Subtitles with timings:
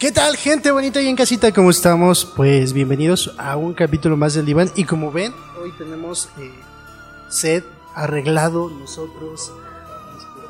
[0.00, 1.52] ¿Qué tal, gente bonita y en casita?
[1.52, 2.24] ¿Cómo estamos?
[2.24, 4.70] Pues bienvenidos a un capítulo más del Diván.
[4.74, 6.50] Y como ven, hoy tenemos eh,
[7.28, 9.52] set arreglado nosotros.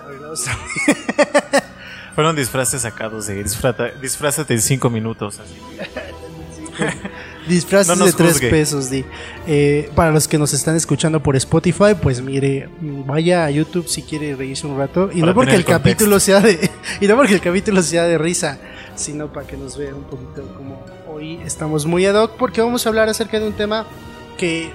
[0.04, 1.64] Arreglados también.
[2.14, 5.40] Fueron disfraces sacados de disfrata, disfrázate en cinco minutos.
[5.40, 5.54] Así.
[7.48, 8.50] Disfraces No de tres juzgue.
[8.50, 8.90] pesos.
[8.90, 9.04] Di.
[9.46, 14.02] Eh, para los que nos están escuchando por Spotify, pues mire, vaya a YouTube si
[14.02, 15.10] quiere reírse un rato.
[15.12, 16.70] Y Para no porque el capítulo sea de.
[17.00, 18.58] Y no porque el capítulo sea de risa,
[19.00, 22.86] sino para que nos vean un poquito como hoy estamos muy ad hoc, porque vamos
[22.86, 23.86] a hablar acerca de un tema
[24.38, 24.70] que,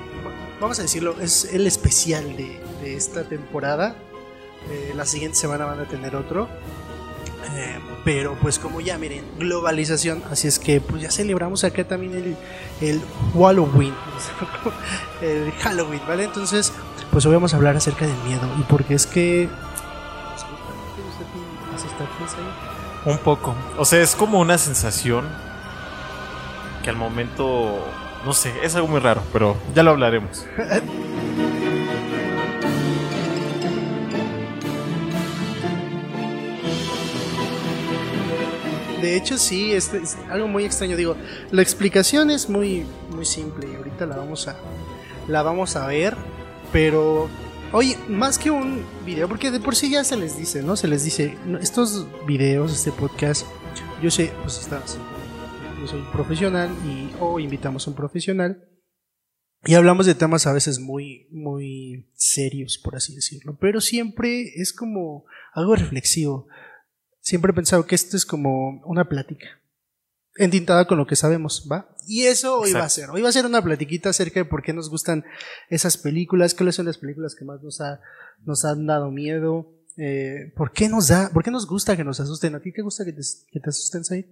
[0.60, 3.96] vamos a decirlo, es el especial de, de esta temporada.
[4.70, 6.48] Eh, la siguiente semana van a tener otro.
[7.54, 12.14] Eh, pero pues como ya miren, globalización, así es que pues ya celebramos acá también
[12.14, 12.36] el,
[12.82, 13.02] el
[13.34, 13.94] Halloween,
[15.22, 16.24] el Halloween, ¿vale?
[16.24, 16.74] Entonces,
[17.12, 19.48] pues hoy vamos a hablar acerca del miedo y porque es que...
[23.06, 23.56] Un poco.
[23.78, 25.26] O sea, es como una sensación
[26.84, 27.80] que al momento,
[28.26, 30.46] no sé, es algo muy raro, pero ya lo hablaremos.
[39.02, 40.98] De hecho, sí, es, es algo muy extraño.
[40.98, 41.16] Digo,
[41.52, 44.56] la explicación es muy, muy simple y ahorita la vamos a,
[45.28, 46.16] la vamos a ver.
[46.72, 47.30] Pero,
[47.76, 50.76] oye, más que un video, porque de por sí ya se les dice, ¿no?
[50.76, 53.46] Se les dice, estos videos, este podcast,
[54.02, 54.98] yo sé, pues está así.
[55.80, 58.68] Yo soy profesional y o invitamos a un profesional
[59.66, 63.58] y hablamos de temas a veces muy, muy serios, por así decirlo.
[63.60, 66.48] Pero siempre es como algo reflexivo
[67.26, 69.48] siempre he pensado que esto es como una plática.
[70.38, 71.90] Entintada con lo que sabemos, ¿va?
[72.08, 73.10] Y eso hoy va a ser.
[73.10, 75.24] Hoy va a ser una platiquita acerca de por qué nos gustan
[75.70, 78.02] esas películas, cuáles son las películas que más nos, ha,
[78.44, 82.20] nos han dado miedo, eh, por qué nos da, por qué nos gusta que nos
[82.20, 82.56] asusten.
[82.56, 84.26] ¿A ti te gusta que te, que te asusten, Said?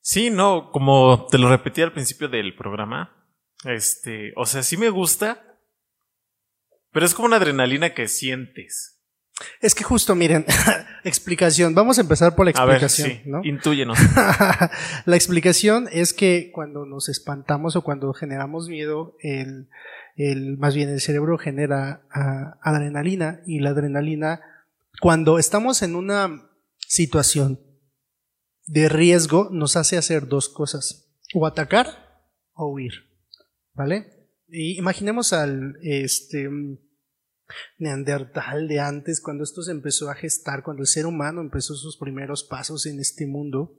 [0.00, 3.18] Sí, no, como te lo repetí al principio del programa,
[3.64, 5.58] este, o sea, sí me gusta,
[6.92, 8.97] pero es como una adrenalina que sientes.
[9.60, 10.44] Es que justo, miren,
[11.04, 11.74] explicación.
[11.74, 13.40] Vamos a empezar por la A ver, explicación, sí, ¿no?
[13.44, 13.98] intúyenos.
[15.06, 19.68] la explicación es que cuando nos espantamos o cuando generamos miedo, el,
[20.16, 24.40] el- más bien el cerebro genera ah, adrenalina y la adrenalina,
[25.00, 27.60] cuando estamos en una situación
[28.66, 32.22] de riesgo, nos hace hacer dos cosas, o atacar
[32.54, 32.92] o huir,
[33.74, 34.28] ¿vale?
[34.48, 36.48] Y imaginemos al este
[37.78, 41.96] neandertal de antes, cuando esto se empezó a gestar, cuando el ser humano empezó sus
[41.96, 43.74] primeros pasos en este mundo,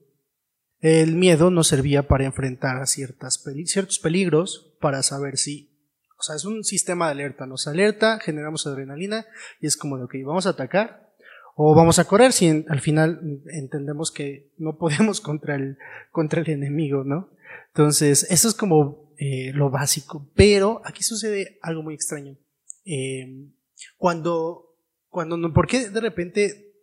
[0.81, 5.69] el miedo nos servía para enfrentar a ciertas peli- ciertos peligros, para saber si,
[6.17, 9.25] o sea, es un sistema de alerta, nos alerta, generamos adrenalina
[9.59, 11.09] y es como de, ok, vamos a atacar
[11.55, 15.77] o vamos a correr si en- al final entendemos que no podemos contra el,
[16.11, 17.29] contra el enemigo, ¿no?
[17.67, 22.37] Entonces, eso es como eh, lo básico, pero aquí sucede algo muy extraño.
[22.85, 23.49] Eh,
[23.97, 24.75] cuando,
[25.07, 26.73] cuando, no- ¿por qué de repente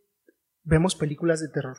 [0.62, 1.79] vemos películas de terror?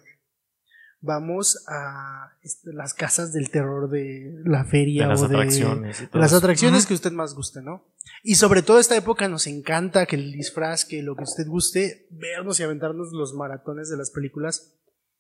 [0.99, 6.01] Vamos a este, las casas del terror de la feria De las o de atracciones
[6.01, 6.37] y todo las eso.
[6.39, 7.85] atracciones que usted más guste, ¿no?
[8.23, 12.07] Y sobre todo esta época nos encanta que el disfraz, que lo que usted guste,
[12.09, 14.73] vernos y aventarnos los maratones de las películas.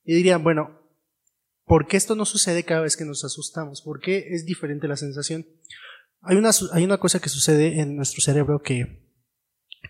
[0.03, 0.81] Y dirían, bueno,
[1.65, 3.83] ¿por qué esto no sucede cada vez que nos asustamos?
[3.83, 5.45] ¿Por qué es diferente la sensación?
[6.21, 9.06] Hay una, hay una cosa que sucede en nuestro cerebro que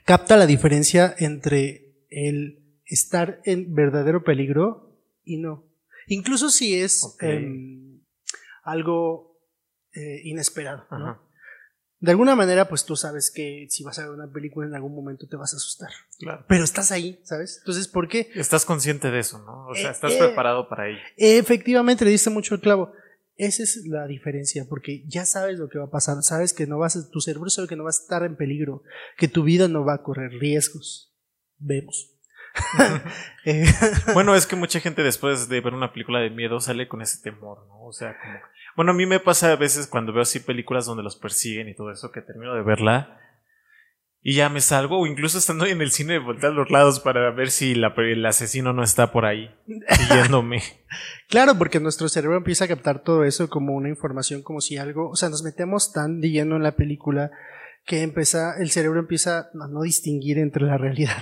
[0.05, 5.65] capta la diferencia entre el estar en verdadero peligro y no.
[6.07, 8.01] Incluso si es em,
[8.63, 9.37] algo
[9.93, 10.85] eh, inesperado.
[11.99, 14.93] De alguna manera, pues tú sabes que si vas a ver una película en algún
[14.93, 15.89] momento te vas a asustar.
[16.19, 16.45] claro.
[16.47, 17.57] Pero estás ahí, ¿sabes?
[17.59, 18.29] Entonces, ¿por qué?
[18.35, 19.67] Estás consciente de eso, ¿no?
[19.67, 20.17] O sea, Eh, estás eh.
[20.19, 20.99] preparado para ello.
[21.17, 22.93] Efectivamente, le diste mucho el clavo.
[23.37, 26.79] Esa es la diferencia, porque ya sabes lo que va a pasar, sabes que no
[26.79, 28.83] vas a, tu cerebro sabe que no va a estar en peligro,
[29.15, 31.15] que tu vida no va a correr riesgos.
[31.57, 32.13] Vemos.
[33.45, 33.63] Eh,
[34.13, 37.21] Bueno, es que mucha gente después de ver una película de miedo sale con ese
[37.21, 37.85] temor, ¿no?
[37.85, 38.33] O sea, como...
[38.75, 41.75] Bueno, a mí me pasa a veces cuando veo así películas donde los persiguen y
[41.75, 43.26] todo eso, que termino de verla
[44.29, 47.31] y ya me salgo, o incluso estando en el cine, voltear a los lados para
[47.31, 49.49] ver si la- el asesino no está por ahí,
[49.97, 50.61] siguiéndome.
[51.29, 55.09] Claro, porque nuestro cerebro empieza a captar todo eso como una información, como si algo,
[55.09, 57.31] o sea, nos metemos tan de lleno en la película
[57.85, 61.17] que empieza, el cerebro empieza a no distinguir entre la realidad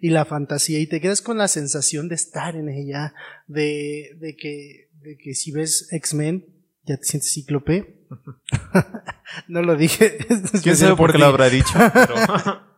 [0.00, 3.12] y, y la fantasía y te quedas con la sensación de estar en ella,
[3.46, 6.46] de, de que, de que si ves X-Men
[6.84, 8.03] ya te sientes cíclope.
[9.48, 10.18] no lo dije.
[10.62, 11.72] ¿Quién sabe por qué lo habrá dicho?
[11.92, 12.14] Pero...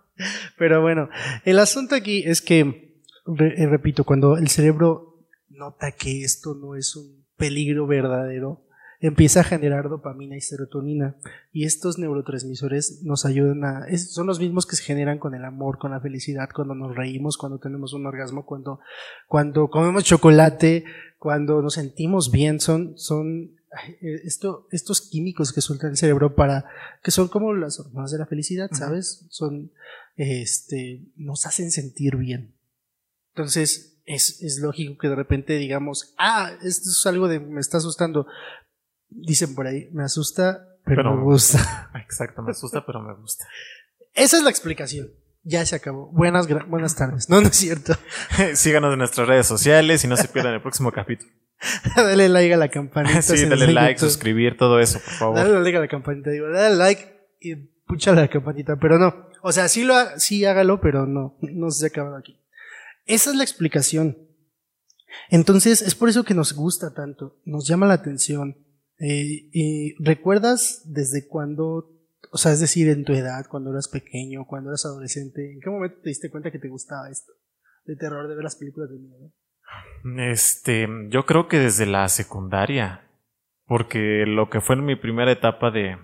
[0.59, 1.11] Pero bueno,
[1.44, 2.94] el asunto aquí es que,
[3.27, 8.62] re- eh, repito, cuando el cerebro nota que esto no es un peligro verdadero,
[9.00, 11.17] empieza a generar dopamina y serotonina.
[11.53, 13.87] Y estos neurotransmisores nos ayudan a...
[13.99, 17.37] son los mismos que se generan con el amor, con la felicidad, cuando nos reímos,
[17.37, 18.81] cuando tenemos un orgasmo, cuando,
[19.29, 20.85] cuando comemos chocolate,
[21.19, 22.59] cuando nos sentimos bien.
[22.59, 23.50] Son, son
[24.01, 26.65] esto, estos químicos que suelta el cerebro para...
[27.03, 29.27] que son como las hormonas de la felicidad, ¿sabes?
[29.31, 29.73] Son...
[30.17, 31.03] este...
[31.17, 32.55] nos hacen sentir bien.
[33.35, 37.79] Entonces, es, es, lógico que de repente digamos, ah, esto es algo de, me está
[37.79, 38.27] asustando,
[39.09, 41.91] Dicen por ahí, me asusta, pero, me gusta.
[42.05, 43.47] Exacto, me asusta, pero me gusta.
[44.15, 45.11] Esa es la explicación.
[45.48, 46.10] Ya se acabó.
[46.10, 47.31] Buenas, buenas tardes.
[47.31, 47.94] No, no es cierto.
[48.54, 51.31] Síganos en nuestras redes sociales y no se pierdan el próximo capítulo.
[51.96, 53.22] dale like a la campanita.
[53.22, 55.37] sí, dale like, suscribir, todo eso, por favor.
[55.37, 57.54] Dale like a la campanita, digo, dale like y
[57.87, 59.28] pucha la campanita, pero no.
[59.40, 62.40] O sea, sí, lo sí hágalo, pero no, no se ha acabado aquí.
[63.04, 64.19] Esa es la explicación.
[65.31, 68.58] Entonces, es por eso que nos gusta tanto, nos llama la atención.
[68.98, 71.95] Eh, ¿Y recuerdas desde cuándo,
[72.31, 75.70] o sea, es decir, en tu edad, cuando eras pequeño, cuando eras adolescente, en qué
[75.70, 77.32] momento te diste cuenta que te gustaba esto?
[77.84, 79.32] De terror, de ver las películas de miedo.
[80.31, 83.08] Este, yo creo que desde la secundaria,
[83.67, 85.96] porque lo que fue en mi primera etapa de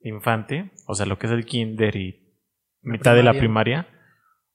[0.00, 2.36] infante, o sea, lo que es el kinder y
[2.82, 3.88] mitad de la primaria,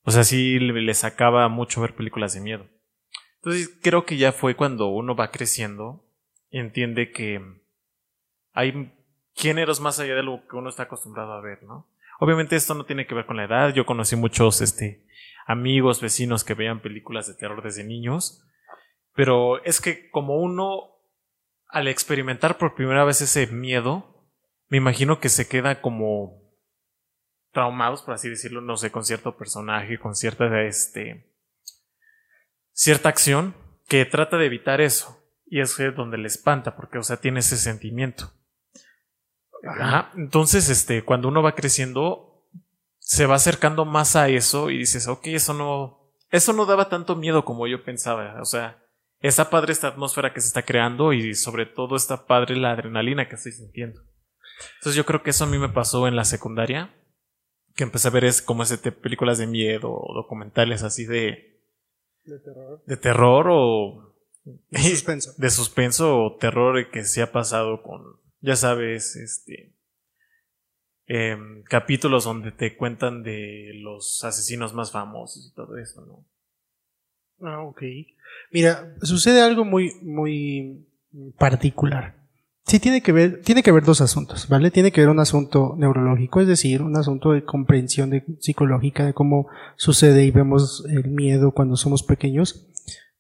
[0.03, 2.67] o sea, sí le sacaba mucho ver películas de miedo.
[3.41, 6.03] Entonces creo que ya fue cuando uno va creciendo
[6.49, 7.41] entiende que
[8.53, 8.93] hay
[9.37, 11.87] géneros más allá de lo que uno está acostumbrado a ver, ¿no?
[12.19, 13.73] Obviamente esto no tiene que ver con la edad.
[13.73, 15.05] Yo conocí muchos este,
[15.45, 18.43] amigos, vecinos que veían películas de terror desde niños.
[19.13, 20.89] Pero es que como uno,
[21.69, 24.27] al experimentar por primera vez ese miedo,
[24.69, 26.41] me imagino que se queda como
[27.51, 31.31] traumados, por así decirlo, no sé, con cierto personaje, con cierta, este,
[32.71, 33.55] cierta acción
[33.87, 35.23] que trata de evitar eso.
[35.45, 38.33] Y es donde le espanta, porque, o sea, tiene ese sentimiento.
[39.67, 40.11] Ajá.
[40.15, 42.45] Entonces, este, cuando uno va creciendo,
[42.99, 47.15] se va acercando más a eso y dices, ok, eso no, eso no daba tanto
[47.15, 48.41] miedo como yo pensaba.
[48.41, 48.83] O sea,
[49.21, 53.29] está padre esta atmósfera que se está creando y sobre todo está padre la adrenalina
[53.29, 54.01] que estoy sintiendo.
[54.79, 56.93] Entonces yo creo que eso a mí me pasó en la secundaria,
[57.75, 61.61] que empecé a ver es como ese películas de miedo o documentales así de...
[62.25, 62.83] De terror.
[62.85, 64.15] De terror o
[64.69, 65.33] de suspenso.
[65.37, 69.73] De suspenso o terror que se ha pasado con, ya sabes, este.
[71.05, 76.25] Em, capítulos donde te cuentan de los asesinos más famosos y todo eso, ¿no?
[77.47, 77.81] Ah, ok.
[78.51, 80.85] Mira, sucede algo muy, muy
[81.37, 82.17] particular.
[82.67, 84.71] Sí, tiene que ver, tiene que ver dos asuntos, ¿vale?
[84.71, 89.13] Tiene que ver un asunto neurológico, es decir, un asunto de comprensión de, psicológica de
[89.13, 89.47] cómo
[89.77, 92.67] sucede y vemos el miedo cuando somos pequeños.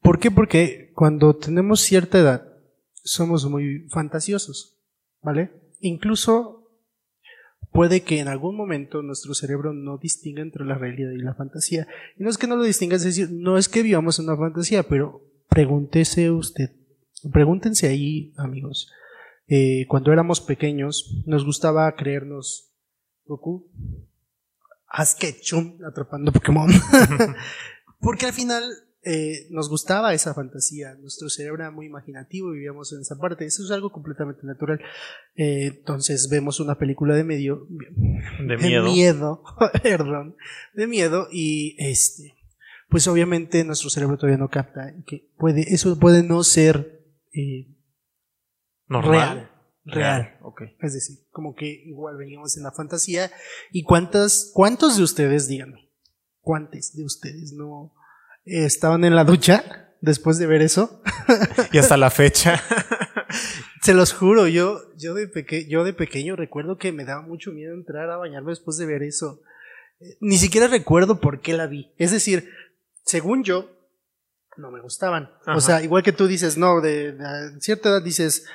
[0.01, 0.31] ¿Por qué?
[0.31, 2.45] Porque cuando tenemos cierta edad
[2.91, 4.76] somos muy fantasiosos,
[5.21, 5.51] ¿vale?
[5.79, 6.69] Incluso
[7.71, 11.87] puede que en algún momento nuestro cerebro no distinga entre la realidad y la fantasía.
[12.17, 14.83] Y no es que no lo distinga, es decir, no es que vivamos una fantasía,
[14.83, 16.71] pero pregúntese usted,
[17.31, 18.91] pregúntense ahí, amigos.
[19.47, 22.73] Eh, cuando éramos pequeños, nos gustaba creernos
[23.25, 23.69] Goku,
[24.87, 26.69] Haz Ketchum atrapando Pokémon.
[27.99, 28.63] Porque al final
[29.09, 33.63] eh, nos gustaba esa fantasía, nuestro cerebro era muy imaginativo, vivíamos en esa parte, eso
[33.63, 34.81] es algo completamente natural.
[35.35, 37.67] Eh, entonces vemos una película de medio,
[38.45, 39.43] de miedo,
[39.83, 40.35] perdón,
[40.73, 42.35] de miedo y este,
[42.89, 47.01] pues obviamente nuestro cerebro todavía no capta que puede, eso puede no ser
[47.33, 47.73] eh,
[48.87, 49.51] normal.
[49.85, 50.37] Real.
[50.81, 53.31] Es decir, como que igual veníamos en la fantasía.
[53.71, 55.93] ¿Y cuántas, cuántos de ustedes, díganme,
[56.41, 57.93] cuántos de ustedes no,
[58.47, 61.01] estaban en la ducha después de ver eso.
[61.71, 62.61] y hasta la fecha.
[63.81, 65.29] Se los juro, yo, yo, de
[65.69, 69.03] yo de pequeño recuerdo que me daba mucho miedo entrar a bañarme después de ver
[69.03, 69.41] eso.
[70.19, 71.93] Ni siquiera recuerdo por qué la vi.
[71.97, 72.49] Es decir,
[73.03, 73.71] según yo,
[74.57, 75.29] no me gustaban.
[75.47, 78.45] O sea, igual que tú dices, no, de, de, cierta edad dices,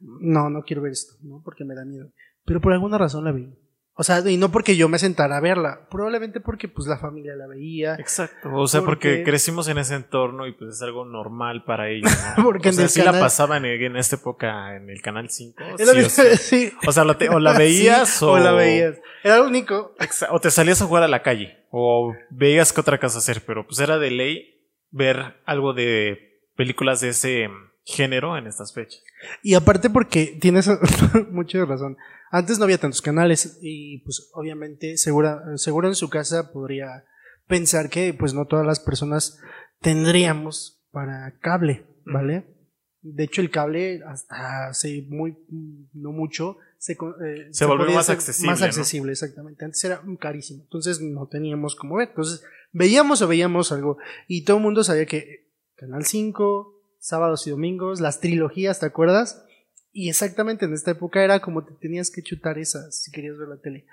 [0.00, 1.42] no, no quiero ver esto, ¿no?
[1.44, 2.10] Porque me da miedo.
[2.44, 3.54] Pero por alguna razón la vi.
[3.94, 7.36] O sea, y no porque yo me sentara a verla, probablemente porque pues la familia
[7.36, 7.94] la veía.
[7.96, 12.10] Exacto, o sea, porque, crecimos en ese entorno y pues es algo normal para ellos.
[12.42, 15.62] porque o sea, sí la pasaban en, esta época en el canal 5.
[16.42, 18.38] Sí, o, sea, o la veías o...
[18.38, 18.98] la veías.
[19.22, 19.94] Era lo único.
[20.30, 23.66] O te salías a jugar a la calle o veías qué otra cosa hacer, pero
[23.66, 24.52] pues era de ley
[24.90, 27.48] ver algo de películas de ese
[27.84, 29.02] género en estas fechas.
[29.42, 30.68] Y aparte porque tienes
[31.30, 31.96] mucha razón.
[32.30, 37.04] Antes no había tantos canales y pues obviamente segura, seguro en su casa podría
[37.46, 39.38] pensar que pues no todas las personas
[39.80, 42.46] tendríamos para cable, ¿vale?
[43.02, 45.36] De hecho, el cable hasta hace muy,
[45.92, 48.50] no mucho, se, eh, se, volvió más accesible.
[48.50, 48.66] Más ¿no?
[48.66, 49.64] accesible, exactamente.
[49.64, 50.62] Antes era carísimo.
[50.62, 52.10] Entonces no teníamos cómo ver.
[52.10, 53.98] Entonces veíamos o veíamos algo.
[54.28, 59.44] Y todo el mundo sabía que Canal 5, sábados y domingos, las trilogías, ¿te acuerdas?
[59.90, 63.48] Y exactamente en esta época era como te tenías que chutar esas si querías ver
[63.48, 63.86] la tele.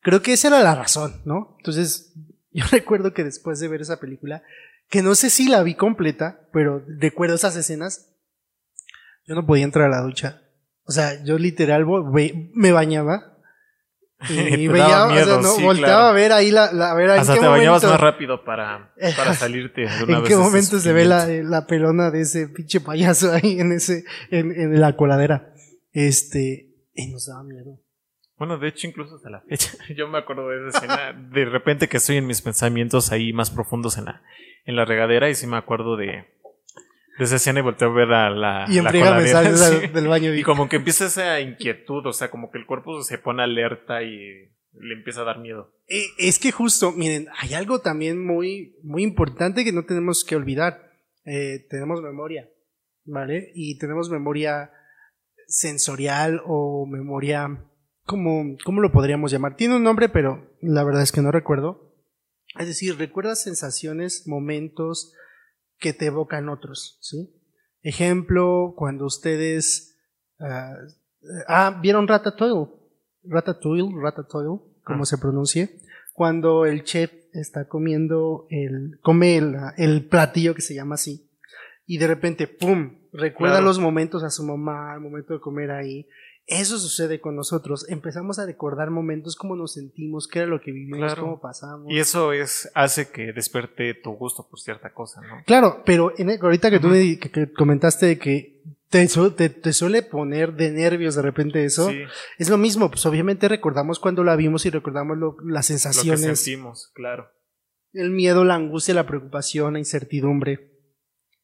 [0.00, 1.56] Creo que esa era la razón, ¿no?
[1.58, 2.12] Entonces,
[2.52, 4.42] yo recuerdo que después de ver esa película,
[4.90, 8.14] que no sé si la vi completa, pero recuerdo esas escenas,
[9.26, 10.42] yo no podía entrar a la ducha.
[10.84, 11.86] O sea, yo literal
[12.52, 13.33] me bañaba
[14.28, 16.06] y veía, miedo, o sea, no, sí, volteaba claro.
[16.06, 18.44] a ver ahí la, la a ver Hasta en qué te bañabas momento, más rápido
[18.44, 19.82] para, para salirte.
[19.82, 23.32] De una ¿En vez qué momento se ve la, la pelona de ese pinche payaso
[23.32, 25.52] ahí en ese, en, en la coladera?
[25.92, 27.80] Este, y nos daba miedo.
[28.36, 31.88] Bueno, de hecho, incluso hasta la fecha, yo me acuerdo de esa escena, de repente
[31.88, 34.22] que estoy en mis pensamientos ahí más profundos en la,
[34.64, 36.24] en la regadera y sí me acuerdo de
[37.18, 39.86] esa escena y volteo a ver a la, Y en la me sales sí.
[39.94, 43.18] del baño Y como que empieza esa inquietud, o sea, como que el cuerpo se
[43.18, 45.72] pone alerta y le empieza a dar miedo.
[45.88, 50.36] Eh, Es que justo, miren, hay algo también muy, muy importante que no tenemos que
[50.36, 50.92] olvidar.
[51.24, 52.48] Eh, tenemos memoria,
[53.04, 53.52] ¿vale?
[53.54, 54.70] Y tenemos memoria
[55.46, 57.64] sensorial o memoria,
[58.04, 59.56] ¿cómo, ¿cómo lo podríamos llamar?
[59.56, 61.94] Tiene un nombre, pero la verdad es que no recuerdo.
[62.58, 65.12] Es decir, recuerdas sensaciones, momentos
[65.78, 67.34] que te evocan otros, ¿sí?
[67.82, 69.98] Ejemplo, cuando ustedes...
[70.40, 70.74] ah,
[71.48, 72.70] ah, ¿vieron Ratatouille?
[73.24, 75.06] Ratatouille, Ratatouille, como Ah.
[75.06, 75.80] se pronuncie,
[76.12, 81.30] cuando el chef está comiendo el, come el, el platillo que se llama así,
[81.86, 82.98] y de repente, ¡pum!
[83.12, 83.66] Recuerda Claro.
[83.66, 86.08] los momentos a su mamá, el momento de comer ahí.
[86.46, 87.86] Eso sucede con nosotros.
[87.88, 91.22] Empezamos a recordar momentos, cómo nos sentimos, qué era lo que vivimos, Claro.
[91.22, 91.86] cómo pasamos.
[91.90, 95.42] Y eso es, hace que despierte tu gusto por cierta cosa, ¿no?
[95.46, 99.48] Claro, pero en, ahorita que tú me que, que comentaste de que te, su- te,
[99.48, 102.02] te suele poner de nervios de repente eso, Sí,
[102.38, 105.78] es lo mismo, pues obviamente recordamos cuando la vimos y recordamos lo- las lo que
[105.78, 107.30] sensaciones, sentimos, claro.
[107.94, 110.72] el miedo, la angustia, la preocupación, la incertidumbre,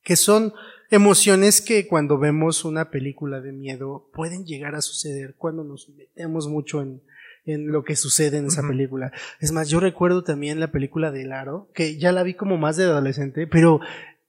[0.03, 0.53] que son
[0.91, 6.49] emociones que cuando vemos una película de miedo pueden llegar a suceder cuando nos metemos
[6.49, 7.03] mucho en,
[7.45, 9.13] en lo que sucede en esa película.
[9.41, 12.59] Es más, yo recuerdo también la película de El Aro, que ya la vi como
[12.59, 13.81] más de adolescente, pero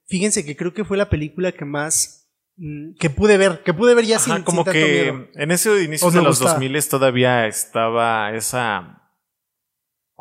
[0.07, 3.95] fíjense que creo que fue la película que más mm, que pude ver, que pude
[3.95, 5.27] ver ya Ajá, sin, como sin tanto que miedo.
[5.33, 6.53] en ese inicio ¿O de los gusta?
[6.59, 9.00] 2000 todavía estaba esa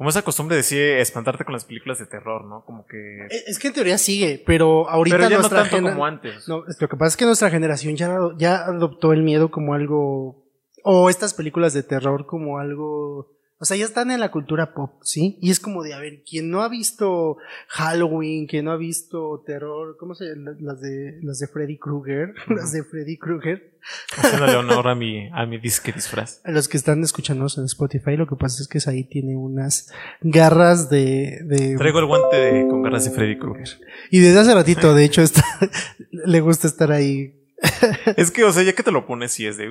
[0.00, 2.64] como esa costumbre de decir espantarte con las películas de terror, ¿no?
[2.64, 5.76] Como que Es es que en teoría sigue, pero ahorita pero ya no nuestra tanto
[5.76, 6.48] gener- como antes.
[6.48, 9.74] No, es- lo que pasa es que nuestra generación ya, ya adoptó el miedo como
[9.74, 10.42] algo,
[10.84, 13.30] o estas películas de terror como algo,
[13.62, 15.36] o sea, ya están en la cultura pop, ¿sí?
[15.42, 17.36] Y es como de, a ver, quien no ha visto
[17.68, 20.52] Halloween, quien no ha visto terror, ¿cómo se llama?
[20.60, 23.78] Las de, las de Freddy Krueger, las de Freddy Krueger.
[24.16, 26.40] Haciéndole honor a mi, a mi disque disfraz.
[26.44, 29.92] A los que están escuchándonos en Spotify, lo que pasa es que ahí tiene unas
[30.22, 33.68] garras de, de Traigo el guante de- con garras de Freddy Krueger.
[34.10, 35.44] y desde hace ratito, de hecho, está,
[36.10, 37.34] le gusta estar ahí
[38.16, 39.68] Es que, o sea, ya que te lo pones y es de...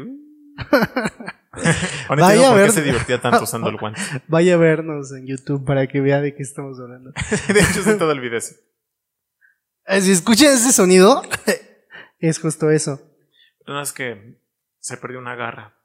[2.10, 2.72] Vaya a por qué ver.
[2.72, 4.00] se divertía tanto usando el guante.
[4.28, 7.12] Vaya a vernos en YouTube para que vea de qué estamos hablando.
[7.48, 8.40] De hecho, sí todo el video.
[9.86, 11.22] Eh, Si escuchan ese sonido,
[12.20, 13.02] es justo eso.
[13.66, 14.40] No, es que
[14.80, 15.76] se perdió una garra.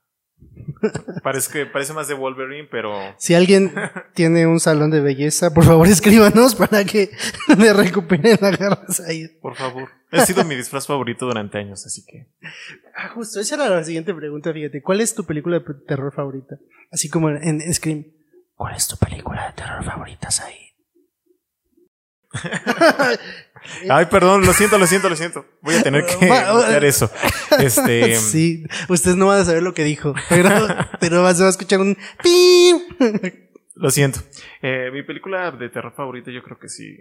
[1.23, 3.73] Parece que parece más de Wolverine, pero Si alguien
[4.14, 7.11] tiene un salón de belleza, por favor escríbanos para que
[7.59, 9.29] le recuperen las garras ahí.
[9.41, 9.88] por favor.
[10.11, 12.29] Ha sido mi disfraz favorito durante años, así que.
[12.97, 14.83] Ah, justo, esa era la siguiente pregunta, fíjate.
[14.83, 16.57] ¿Cuál es tu película de terror favorita?
[16.93, 18.05] Así como en, en Scream.
[18.55, 20.55] ¿Cuál es tu película de terror favorita, Said?
[23.88, 25.47] Ay, perdón, lo siento, lo siento, lo siento.
[25.62, 27.11] Voy a tener que limpiar eso.
[27.59, 28.16] Este.
[28.16, 30.50] Sí, ustedes no van a saber lo que dijo, pero,
[31.00, 32.80] pero se va a escuchar un pim.
[33.76, 34.21] Lo siento.
[34.61, 36.97] Eh, mi película de terror favorita, yo creo que sí.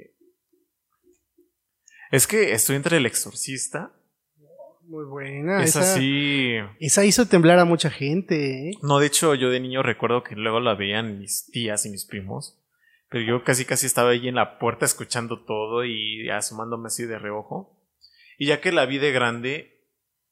[2.12, 3.92] Es que estoy entre El Exorcista.
[4.84, 5.64] Muy buena.
[5.64, 6.58] es esa, así.
[6.80, 8.74] esa hizo temblar a mucha gente, ¿eh?
[8.84, 12.06] No, de hecho, yo de niño recuerdo que luego la veían mis tías y mis
[12.06, 12.60] primos.
[13.14, 17.20] Pero yo casi casi estaba ahí en la puerta escuchando todo y asomándome así de
[17.20, 17.80] reojo.
[18.40, 19.86] Y ya que la vi de grande,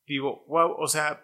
[0.08, 1.24] digo, wow, o sea,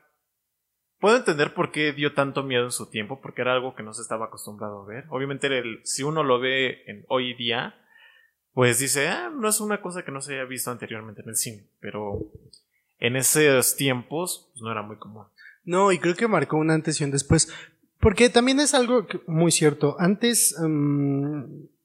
[1.00, 3.96] puedo entender por qué dio tanto miedo en su tiempo, porque era algo que no
[3.96, 5.06] se estaba acostumbrado a ver.
[5.10, 7.74] Obviamente, el- si uno lo ve en, hoy día,
[8.54, 11.36] pues dice, ah, no es una cosa que no se haya visto anteriormente en el
[11.38, 12.20] cine, pero
[13.00, 15.26] en esos tiempos pues, no era muy común.
[15.64, 17.52] No, y creo que marcó un antes y un después.
[18.00, 19.96] Porque también es algo que- muy cierto.
[20.00, 21.44] Antes, mm,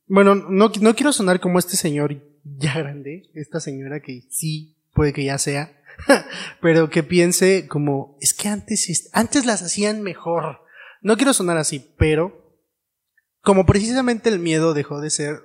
[0.09, 5.12] bueno, no, no quiero sonar como este señor ya grande, esta señora que sí puede
[5.12, 5.73] que ya sea,
[6.61, 10.61] pero que piense como, es que antes, antes las hacían mejor.
[11.00, 12.57] No quiero sonar así, pero
[13.40, 15.40] como precisamente el miedo dejó de ser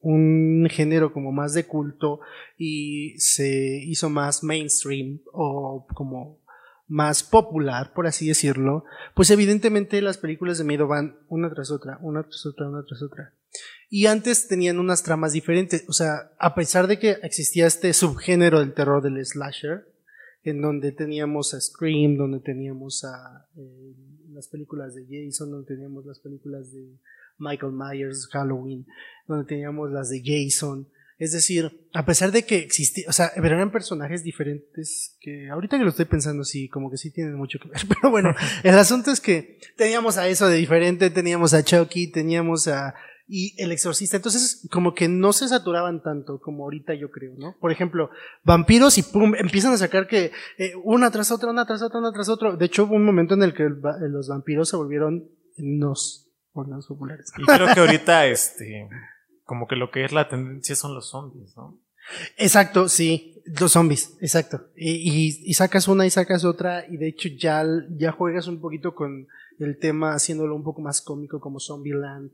[0.00, 2.20] un género como más de culto
[2.56, 6.37] y se hizo más mainstream o como
[6.88, 11.98] más popular, por así decirlo, pues evidentemente las películas de miedo van una tras otra,
[12.00, 13.34] una tras otra, una tras otra.
[13.90, 18.60] Y antes tenían unas tramas diferentes, o sea, a pesar de que existía este subgénero
[18.60, 19.86] del terror del slasher,
[20.44, 23.94] en donde teníamos a Scream, donde teníamos a eh,
[24.32, 26.98] las películas de Jason, donde teníamos las películas de
[27.38, 28.86] Michael Myers, Halloween,
[29.26, 30.88] donde teníamos las de Jason.
[31.18, 35.84] Es decir, a pesar de que existía, o sea, eran personajes diferentes que ahorita que
[35.84, 37.80] lo estoy pensando, sí, como que sí tienen mucho que ver.
[37.88, 42.68] Pero bueno, el asunto es que teníamos a eso de diferente, teníamos a Chucky, teníamos
[42.68, 42.94] a
[43.28, 44.16] y el exorcista.
[44.16, 47.56] Entonces, como que no se saturaban tanto como ahorita yo creo, ¿no?
[47.60, 48.10] Por ejemplo,
[48.42, 52.12] vampiros y pum, empiezan a sacar que eh, una tras otra, una tras otra, una
[52.12, 52.56] tras otra.
[52.56, 56.28] De hecho, hubo un momento en el que los vampiros se volvieron nos
[56.88, 57.30] populares.
[57.36, 58.88] Y creo que ahorita, este,
[59.48, 61.80] como que lo que es la tendencia son los zombies, ¿no?
[62.36, 64.68] Exacto, sí, los zombies, exacto.
[64.76, 67.64] Y, y, sacas una y sacas otra, y de hecho ya,
[67.96, 69.26] ya juegas un poquito con
[69.58, 72.30] el tema haciéndolo un poco más cómico como Zombieland,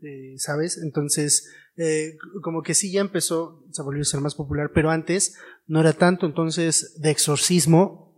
[0.00, 0.78] eh, ¿sabes?
[0.82, 5.36] Entonces, eh, como que sí ya empezó, se volvió a ser más popular, pero antes
[5.66, 8.16] no era tanto, entonces de exorcismo,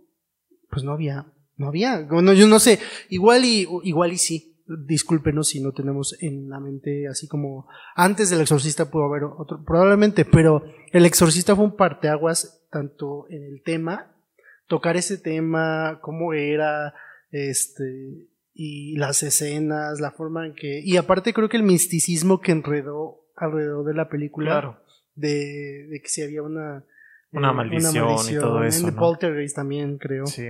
[0.71, 5.49] pues no había, no había, bueno, yo no sé, igual y, igual y sí, discúlpenos
[5.49, 10.25] si no tenemos en la mente así como antes del exorcista pudo haber otro, probablemente,
[10.25, 14.12] pero el exorcista fue un parteaguas tanto en el tema,
[14.66, 16.94] tocar ese tema, cómo era,
[17.30, 22.52] este, y las escenas, la forma en que, y aparte creo que el misticismo que
[22.52, 24.80] enredó alrededor de la película, claro.
[25.14, 26.85] de, de que si había una,
[27.32, 28.88] una, maldición, y todo eso.
[28.88, 30.26] En Poltergeist también, creo.
[30.26, 30.49] Sí.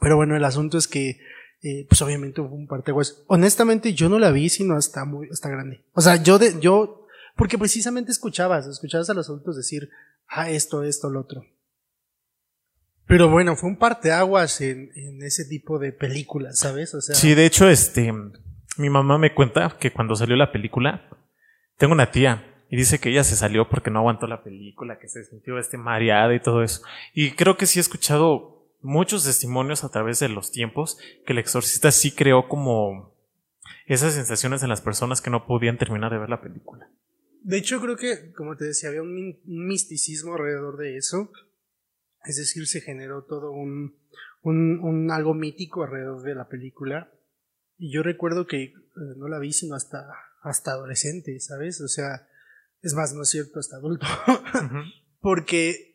[0.00, 1.18] Pero bueno, el asunto es que
[1.62, 3.24] eh, pues obviamente hubo un parteaguas.
[3.26, 5.84] Honestamente, yo no la vi sino hasta muy, hasta grande.
[5.92, 9.88] O sea, yo de, yo, porque precisamente escuchabas, escuchabas a los adultos decir,
[10.28, 11.44] ah, esto, esto, lo otro.
[13.06, 16.94] Pero bueno, fue un parteaguas en, en ese tipo de películas, ¿sabes?
[16.94, 17.14] O sea.
[17.14, 18.12] Sí, de hecho, este,
[18.78, 21.08] mi mamá me cuenta que cuando salió la película,
[21.78, 25.08] tengo una tía y dice que ella se salió porque no aguantó la película, que
[25.08, 26.82] se sintió este mareada y todo eso.
[27.14, 31.38] Y creo que sí he escuchado muchos testimonios a través de los tiempos que el
[31.38, 33.14] exorcista sí creó como
[33.86, 36.88] esas sensaciones en las personas que no podían terminar de ver la película.
[37.42, 41.30] De hecho, creo que, como te decía, había un, misticismo alrededor de eso.
[42.24, 43.94] Es decir, se generó todo un,
[44.42, 47.12] un, algo mítico alrededor de la película.
[47.78, 48.74] Y yo recuerdo que eh,
[49.16, 50.08] no la vi sino hasta,
[50.42, 51.80] hasta adolescente, ¿sabes?
[51.80, 52.26] O sea,
[52.82, 54.06] es más, no es cierto, hasta adulto.
[55.20, 55.85] Porque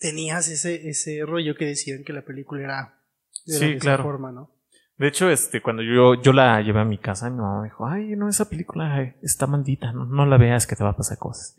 [0.00, 2.98] tenías ese, ese rollo que decían que la película era
[3.46, 4.56] de la misma forma, ¿no?
[4.96, 7.86] De hecho, este, cuando yo, yo la llevé a mi casa, mi mamá me dijo,
[7.86, 11.16] ay, no, esa película está maldita, no, no la veas que te va a pasar
[11.16, 11.56] cosas.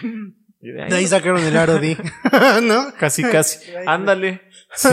[0.60, 1.78] de ahí, sacaron el aro
[2.62, 2.92] ¿no?
[2.98, 3.70] Casi, casi.
[3.86, 4.42] Ándale.
[4.74, 4.88] Sí.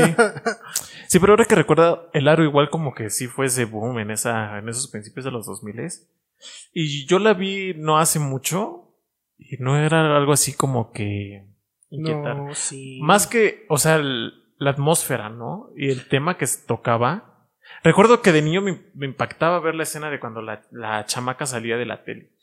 [1.08, 4.12] Sí, pero ahora que recuerda, el aro igual como que sí fue ese boom en
[4.12, 5.90] esa, en esos principios de los 2000
[6.74, 8.94] Y yo la vi no hace mucho
[9.38, 11.49] y no era algo así como que
[11.92, 13.00] no, sí.
[13.02, 15.70] Más que, o sea, la atmósfera, ¿no?
[15.76, 17.48] Y el tema que se tocaba.
[17.84, 21.78] Recuerdo que de niño me, impactaba ver la escena de cuando la, la, chamaca salía
[21.78, 22.36] de la tele.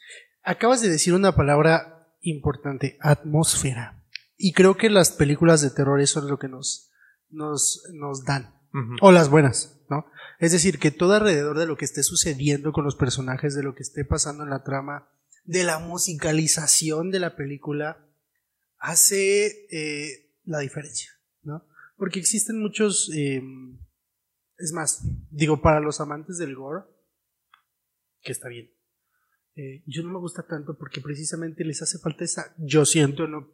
[0.42, 4.02] Acabas de decir una palabra importante, atmósfera.
[4.36, 6.92] Y creo que las películas de terror eso es lo que nos,
[7.30, 8.54] nos, nos dan.
[9.00, 10.04] O las buenas, ¿no?
[10.38, 13.74] Es decir, que todo alrededor de lo que esté sucediendo con los personajes, de lo
[13.74, 15.08] que esté pasando en la trama,
[15.44, 18.05] de la musicalización de la película,
[18.86, 21.10] hace eh, la diferencia,
[21.42, 21.66] ¿no?
[21.96, 23.42] Porque existen muchos, eh,
[24.58, 26.84] es más, digo, para los amantes del gore,
[28.22, 28.70] que está bien.
[29.56, 33.50] Eh, yo no me gusta tanto porque precisamente les hace falta esa, yo siento, no,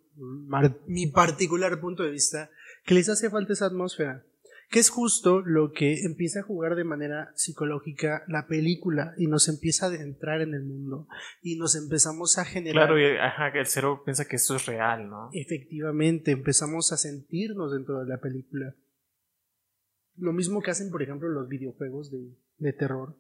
[0.86, 2.50] mi particular punto de vista,
[2.84, 4.26] que les hace falta esa atmósfera
[4.72, 9.48] que es justo lo que empieza a jugar de manera psicológica la película y nos
[9.48, 11.06] empieza a entrar en el mundo
[11.42, 12.86] y nos empezamos a generar.
[12.86, 15.28] Claro, y, ajá, el cerebro piensa que esto es real, ¿no?
[15.34, 18.74] Efectivamente, empezamos a sentirnos dentro de la película.
[20.16, 23.14] Lo mismo que hacen, por ejemplo, los videojuegos de, de terror,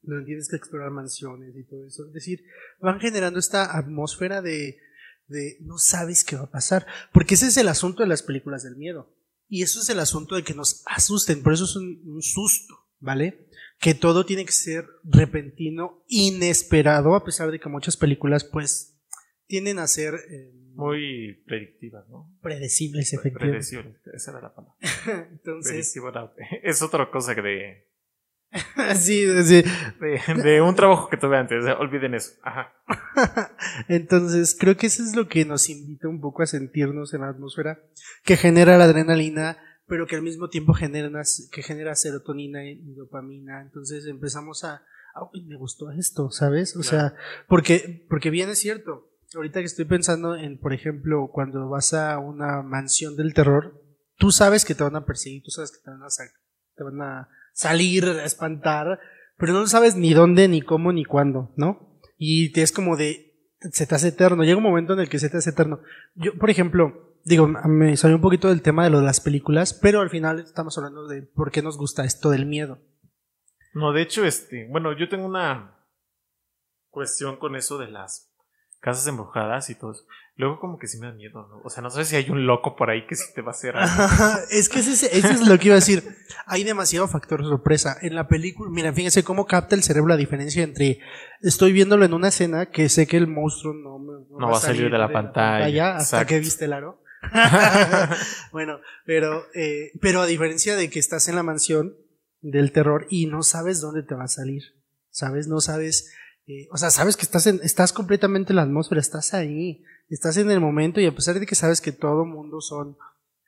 [0.00, 2.06] donde tienes que explorar mansiones y todo eso.
[2.06, 2.44] Es decir,
[2.80, 4.78] van generando esta atmósfera de,
[5.26, 8.62] de no sabes qué va a pasar, porque ese es el asunto de las películas
[8.62, 9.19] del miedo
[9.50, 13.48] y eso es el asunto de que nos asusten, por eso es un, susto, ¿vale?
[13.80, 18.96] Que todo tiene que ser repentino, inesperado, a pesar de que muchas películas, pues,
[19.48, 22.32] tienden a ser eh, Muy predictivas, ¿no?
[22.40, 23.66] predecibles, efectivamente.
[23.66, 24.76] Predecibles, esa era la palabra.
[25.32, 25.96] Entonces,
[26.62, 27.89] es otra cosa que de,
[28.96, 29.62] sí, sí.
[30.00, 31.64] de, de un trabajo que tuve antes.
[31.78, 32.32] Olviden eso.
[32.42, 32.72] Ajá.
[33.88, 37.28] Entonces, creo que eso es lo que nos invita un poco a sentirnos en la
[37.28, 37.80] atmósfera,
[38.24, 42.94] que genera la adrenalina, pero que al mismo tiempo genera, una- que genera serotonina y
[42.94, 43.62] dopamina.
[43.62, 44.82] Entonces empezamos a,
[45.14, 46.76] ah, uy, me gustó esto, ¿sabes?
[46.76, 47.14] O sea,
[47.48, 49.06] porque, porque bien es cierto.
[49.34, 53.80] Ahorita que estoy pensando en, por ejemplo, cuando vas a una mansión del terror,
[54.16, 56.06] tú sabes que te van a perseguir, tú sabes que te van a,
[56.74, 59.00] te van a salir, espantar,
[59.36, 61.98] pero no sabes ni dónde, ni cómo, ni cuándo, ¿no?
[62.16, 63.34] Y te es como de,
[63.72, 64.44] se te hace eterno.
[64.44, 65.80] Llega un momento en el que se te hace eterno.
[66.14, 69.72] Yo, por ejemplo, digo, me salió un poquito del tema de lo de las películas,
[69.74, 72.78] pero al final estamos hablando de por qué nos gusta esto del miedo.
[73.72, 75.78] No, de hecho, este, bueno, yo tengo una
[76.88, 78.32] cuestión con eso de las
[78.80, 80.04] casas embrujadas y todo eso.
[80.40, 81.60] Luego como que sí me da miedo, ¿no?
[81.64, 83.50] O sea, no sé si hay un loco por ahí que sí te va a
[83.50, 84.04] hacer algo.
[84.50, 86.02] es que ese, es- ese es lo que iba a decir.
[86.46, 87.96] Hay demasiado factor sorpresa.
[88.02, 90.98] En la película, mira, fíjense cómo capta el cerebro la diferencia entre
[91.42, 93.98] estoy viéndolo en una escena que sé que el monstruo no,
[94.38, 95.96] No va a salir de la pantalla.
[95.96, 96.26] hasta Exacto.
[96.28, 97.02] que viste el aro.
[98.52, 101.94] bueno, pero, eh, pero a diferencia de que estás en la mansión
[102.40, 104.62] del terror y no sabes dónde te va a salir,
[105.10, 105.46] ¿sabes?
[105.48, 106.10] No sabes,
[106.46, 109.82] eh, o sea, sabes que estás, en, estás completamente en la atmósfera, estás ahí,
[110.14, 112.96] estás en el momento y a pesar de que sabes que todo mundo son,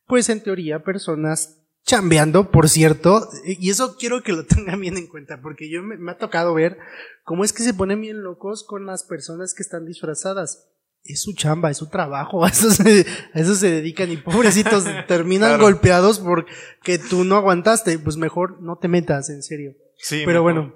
[0.07, 5.07] pues en teoría, personas chambeando, por cierto, y eso quiero que lo tengan bien en
[5.09, 6.79] cuenta, porque yo me, me ha tocado ver
[7.25, 10.68] cómo es que se ponen bien locos con las personas que están disfrazadas
[11.05, 14.85] es su chamba, es su trabajo, a eso se, a eso se dedican y pobrecitos
[15.09, 15.64] terminan Claro.
[15.64, 19.72] golpeados porque tú no aguantaste, pues mejor no te metas, en serio.
[19.96, 20.55] Sí, Pero mejor.
[20.70, 20.75] bueno,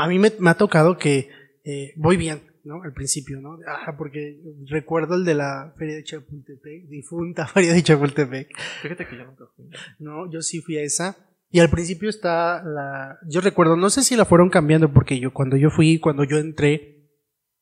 [0.00, 1.28] a mí me, me ha tocado que
[1.64, 2.82] eh, voy bien, ¿no?
[2.82, 3.58] Al principio, ¿no?
[3.66, 8.48] Ajá, porque recuerdo el de la feria de Chapultepec, difunta feria de Chapultepec,
[8.82, 9.68] Fíjate que yo nunca fui.
[9.98, 10.30] ¿no?
[10.30, 11.16] Yo sí fui a esa.
[11.50, 15.32] Y al principio está la, yo recuerdo, no sé si la fueron cambiando porque yo
[15.32, 17.08] cuando yo fui, cuando yo entré,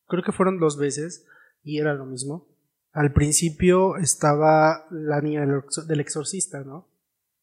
[0.07, 1.27] creo que fueron dos veces
[1.63, 2.49] y era lo mismo.
[2.93, 5.47] Al principio estaba la niña
[5.87, 6.89] del exorcista, ¿no?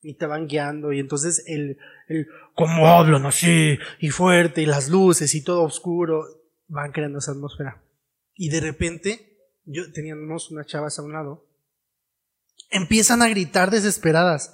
[0.02, 4.89] Y te van guiando y entonces el, el, cómo hablan así y fuerte y las
[4.89, 6.38] luces y todo oscuro
[6.69, 7.84] van creando esa atmósfera.
[8.36, 11.45] Y de repente, yo teníamos unas chavas a un lado,
[12.71, 14.53] empiezan a gritar desesperadas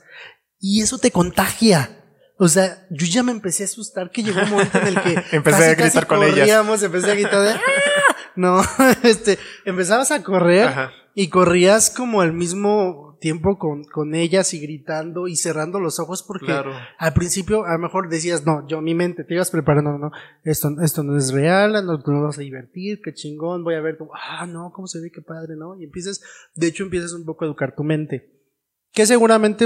[0.60, 2.02] y eso te contagia.
[2.38, 5.24] O sea, yo ya me empecé a asustar que llegó un momento en el que
[5.36, 6.36] Empecé a gritar con ellas.
[6.40, 7.62] corríamos, empecé a gritar de "¡Ah!".
[8.36, 8.62] no,
[9.04, 10.92] este, empezabas a correr Ajá.
[11.14, 16.24] y corrías como al mismo tiempo con, con ellas y gritando y cerrando los ojos
[16.24, 16.74] porque Claro.
[16.98, 20.12] al principio a lo mejor decías, no, yo mi mente, te ibas preparando, no, no,
[20.44, 23.82] esto, esto no es real, no no nos vas a divertir, qué chingón, voy a
[23.82, 25.80] ver como, ah, no, cómo se ve, qué padre, ¿no?
[25.80, 26.22] Y empiezas,
[26.54, 28.32] de hecho empiezas un poco a educar tu mente,
[28.92, 29.66] que seguramente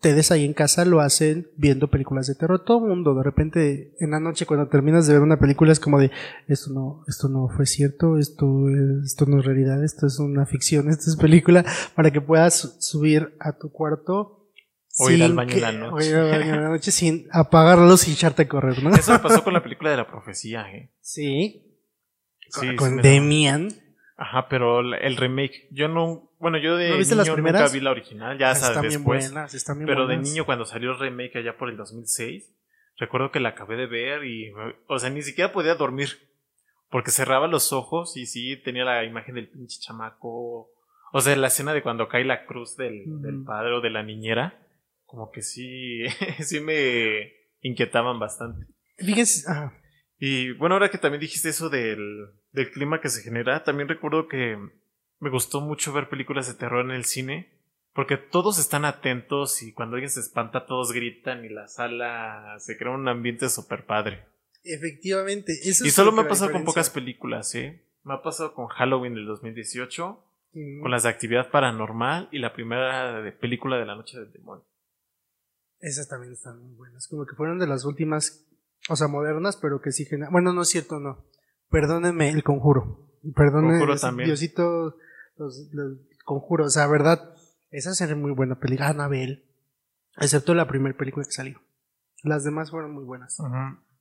[0.00, 3.94] ustedes ahí en casa lo hacen viendo películas de terror, todo el mundo, de repente
[4.00, 6.10] en la noche cuando terminas de ver una película es como de,
[6.48, 10.46] esto no, esto no fue cierto, esto, es- esto no es realidad, esto es una
[10.46, 14.38] ficción, esto es película, para que puedas su- subir a tu cuarto.
[14.98, 15.94] O ir al baño en la noche.
[15.94, 18.90] o ir al baño en la noche sin apagarlos y echarte a correr, ¿no?
[18.94, 20.90] Eso me pasó con la película de la profecía, ¿eh?
[21.00, 21.76] Sí.
[22.48, 23.68] Sí, sí con Demian.
[24.22, 27.62] Ajá, pero el remake, yo no, bueno, yo de ¿No viste las niño primeras?
[27.62, 29.30] nunca vi la original, ya sabes, están bien después.
[29.30, 32.52] buenas, están bien Pero de niño cuando salió el remake allá por el 2006,
[32.98, 34.52] recuerdo que la acabé de ver y,
[34.88, 36.28] o sea, ni siquiera podía dormir.
[36.90, 40.68] Porque cerraba los ojos y sí tenía la imagen del pinche chamaco.
[41.12, 44.02] O sea, la escena de cuando cae la cruz del, del padre o de la
[44.02, 44.58] niñera,
[45.06, 46.02] como que sí,
[46.40, 48.66] sí me inquietaban bastante.
[48.98, 49.72] Fíjense, ajá.
[50.20, 54.28] Y bueno, ahora que también dijiste eso del, del clima que se genera, también recuerdo
[54.28, 54.56] que
[55.18, 57.58] me gustó mucho ver películas de terror en el cine,
[57.94, 62.76] porque todos están atentos y cuando alguien se espanta todos gritan y la sala se
[62.76, 64.26] crea un ambiente súper padre.
[64.62, 65.52] efectivamente.
[65.64, 67.82] Eso Y solo lo me ha pasado con pocas películas, ¿eh?
[68.04, 70.82] Me ha pasado con Halloween del 2018, Mm.
[70.82, 74.64] con las de actividad paranormal y la primera de película de la noche del demonio.
[75.78, 77.06] Esas también están muy buenas.
[77.06, 78.46] Como que fueron de las últimas,
[78.88, 80.32] o sea, modernas, pero que sí generan.
[80.32, 81.24] Bueno, no es cierto, no.
[81.70, 83.06] Perdónenme el conjuro.
[83.34, 83.78] Perdónenme.
[83.78, 84.28] Conjuro también.
[84.28, 84.96] Diosito,
[85.36, 86.66] los, los conjuro.
[86.66, 87.34] O sea, verdad,
[87.70, 88.88] esa era muy buena película.
[88.88, 89.44] Anabel.
[90.16, 91.60] Excepto la primera película que salió.
[92.22, 93.38] Las demás fueron muy buenas.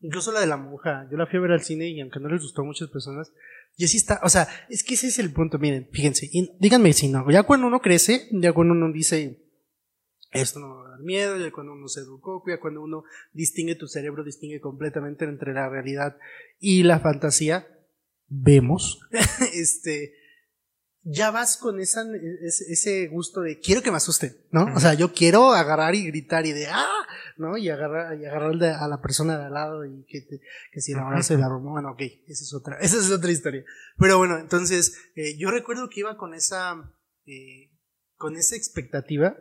[0.02, 1.08] Incluso la de la monja.
[1.12, 3.32] Yo la fui a ver al cine y aunque no les gustó a muchas personas,
[3.78, 6.92] yo sí está, o sea, es que ese es el punto, miren, fíjense, y díganme
[6.94, 9.49] si no, ya cuando uno crece, ya cuando uno dice,
[10.32, 13.04] esto no me va a dar miedo, ya cuando uno se educó, ya cuando uno
[13.34, 16.18] distingue, tu cerebro distingue completamente entre la realidad
[16.60, 17.68] y la fantasía,
[18.28, 19.02] vemos,
[19.54, 20.14] este,
[21.04, 22.04] ya vas con esa,
[22.42, 24.74] ese, gusto de quiero que me asusten, ¿no?
[24.76, 27.08] O sea, yo quiero agarrar y gritar y de ¡ah!
[27.38, 27.58] ¿no?
[27.58, 30.28] Y agarrar, y agarrar a la persona de al lado y que,
[30.72, 33.64] que si la se la broma, bueno, ok, esa es otra, esa es otra historia.
[33.98, 36.94] Pero bueno, entonces, eh, yo recuerdo que iba con esa,
[37.26, 37.72] eh,
[38.16, 39.38] con esa expectativa,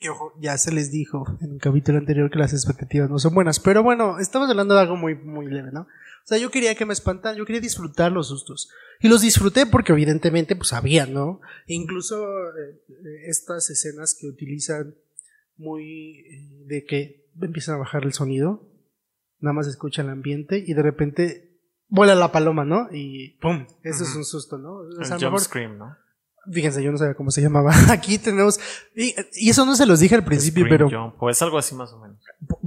[0.00, 3.34] que ojo, ya se les dijo en un capítulo anterior que las expectativas no son
[3.34, 5.82] buenas, pero bueno, estamos hablando de algo muy, muy leve, ¿no?
[5.82, 8.70] O sea, yo quería que me espantaran, yo quería disfrutar los sustos.
[9.00, 11.40] Y los disfruté porque evidentemente pues había, ¿no?
[11.66, 12.80] E incluso eh,
[13.26, 14.94] estas escenas que utilizan
[15.56, 18.66] muy eh, de que empiezan a bajar el sonido,
[19.40, 22.88] nada más escucha el ambiente y de repente vuela la paloma, ¿no?
[22.90, 23.66] Y ¡pum!
[23.82, 24.76] Eso es un susto, ¿no?
[24.76, 25.94] O sea, jump scream, ¿no?
[26.52, 27.72] Fíjense, yo no sabía cómo se llamaba.
[27.90, 28.60] Aquí tenemos.
[28.94, 29.14] Y,
[29.48, 30.88] eso no se los dije al principio, pero.
[30.90, 32.18] Jump, o es algo así más o menos.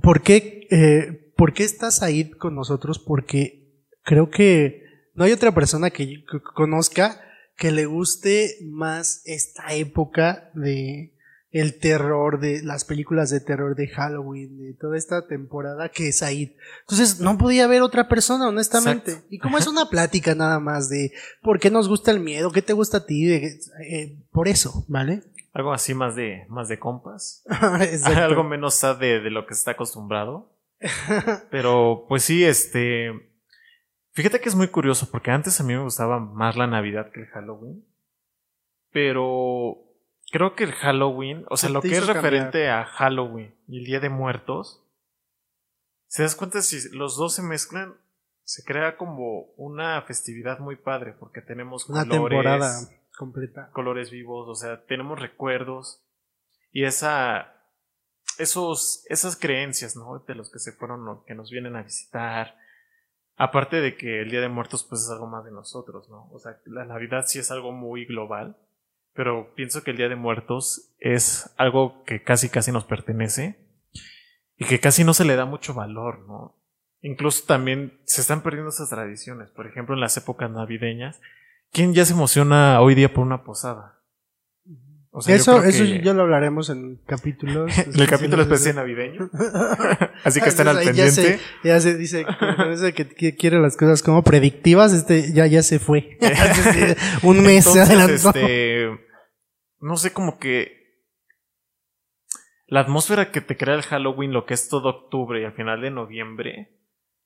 [0.02, 3.00] ¿Por qué, eh, ¿Por qué estás ahí con nosotros?
[3.00, 3.68] Porque
[4.04, 7.22] creo que no hay otra persona que, conozca
[7.58, 11.14] que le guste más esta época de
[11.52, 16.22] el terror de las películas de terror de Halloween, de toda esta temporada que es
[16.22, 16.56] ahí.
[16.82, 19.24] Entonces no podía haber otra persona, honestamente.
[19.30, 22.62] Y como es una plática nada más de por qué nos gusta el miedo, qué
[22.62, 25.24] te gusta a ti, eh, por eso, ¿vale?
[25.54, 27.44] Algo así más de, más de compas.
[28.16, 30.54] Algo menos sad de, de lo que se está acostumbrado.
[31.50, 33.12] Pero pues sí, este
[34.18, 37.20] Fíjate que es muy curioso porque antes a mí me gustaba más la Navidad que
[37.20, 37.86] el Halloween.
[38.92, 39.87] Pero
[40.32, 44.00] creo que el Halloween, o sea, lo que es referente a Halloween y el Día
[44.00, 44.84] de Muertos,
[46.08, 47.96] se das cuenta si los dos se mezclan,
[48.44, 52.72] se crea como una festividad muy padre porque tenemos una temporada
[53.18, 53.70] completa.
[53.72, 56.04] Colores vivos, o sea, tenemos recuerdos
[56.72, 57.54] y esa
[58.38, 60.20] esos esas creencias, ¿no?
[60.20, 62.56] De los que se fueron que nos vienen a visitar
[63.40, 66.28] Aparte de que el Día de Muertos pues es algo más de nosotros, ¿no?
[66.32, 68.58] O sea, la Navidad sí es algo muy global,
[69.18, 73.58] pero pienso que el Día de Muertos es algo que casi casi nos pertenece
[74.58, 76.56] y que casi no se le da mucho valor, ¿no?
[77.02, 79.50] Incluso también se están perdiendo esas tradiciones.
[79.50, 81.20] Por ejemplo, en las épocas navideñas,
[81.72, 83.96] ¿quién ya se emociona hoy día por una posada?
[85.26, 87.76] eso, eso ya lo hablaremos en capítulos.
[87.88, 89.32] en el capítulo especial navideño.
[90.24, 91.40] Así que estén al pendiente.
[91.64, 92.24] Ya se, dice
[92.94, 96.20] que, quiere las cosas como predictivas, este ya, ya se fue.
[97.24, 98.30] Un mes adelantó.
[98.30, 99.07] Este,
[99.80, 101.06] no sé, como que
[102.68, 105.82] la atmósfera que te crea el Halloween, lo que es todo octubre y al final
[105.82, 106.78] de noviembre,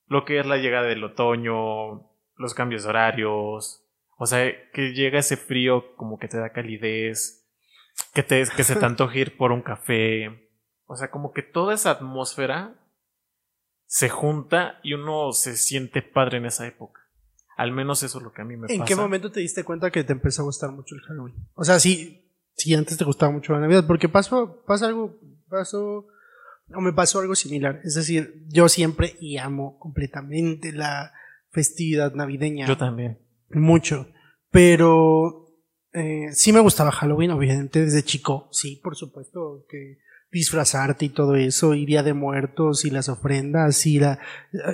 [0.07, 3.85] lo que es la llegada del otoño, los cambios de horarios,
[4.17, 7.41] o sea, que llega ese frío como que te da calidez
[8.13, 8.85] que, te, que se te
[9.15, 10.49] ir por un café.
[10.85, 12.75] O sea, como que toda esa atmósfera
[13.85, 17.01] se junta y uno se siente padre en esa época.
[17.57, 18.73] Al menos eso es lo que a mí me pasa.
[18.73, 21.35] ¿En qué momento te diste cuenta que te empezó a gustar mucho el Halloween?
[21.53, 22.20] O sea, sí,
[22.55, 26.07] sí antes te gustaba mucho la Navidad, porque pasó, pasa algo, pasó,
[26.73, 27.81] o me pasó algo similar.
[27.83, 31.11] Es decir, yo siempre y amo completamente la
[31.49, 32.67] festividad navideña.
[32.67, 33.19] Yo también.
[33.49, 34.07] Mucho.
[34.49, 35.47] Pero
[35.93, 39.99] eh, sí me gustaba Halloween, obviamente, desde chico, sí, por supuesto, que
[40.31, 44.19] disfrazarte y todo eso, y Día de Muertos y las ofrendas y la...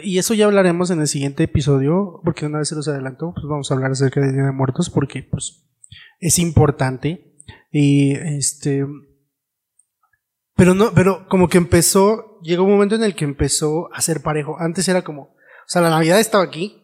[0.04, 3.46] Y eso ya hablaremos en el siguiente episodio, porque una vez se los adelanto, pues
[3.48, 5.66] vamos a hablar acerca del Día de Muertos, porque pues
[6.20, 7.27] es importante.
[7.72, 8.86] Y este...
[10.56, 14.22] Pero no, pero como que empezó, llegó un momento en el que empezó a ser
[14.22, 14.58] parejo.
[14.60, 16.77] Antes era como, o sea, la Navidad estaba aquí,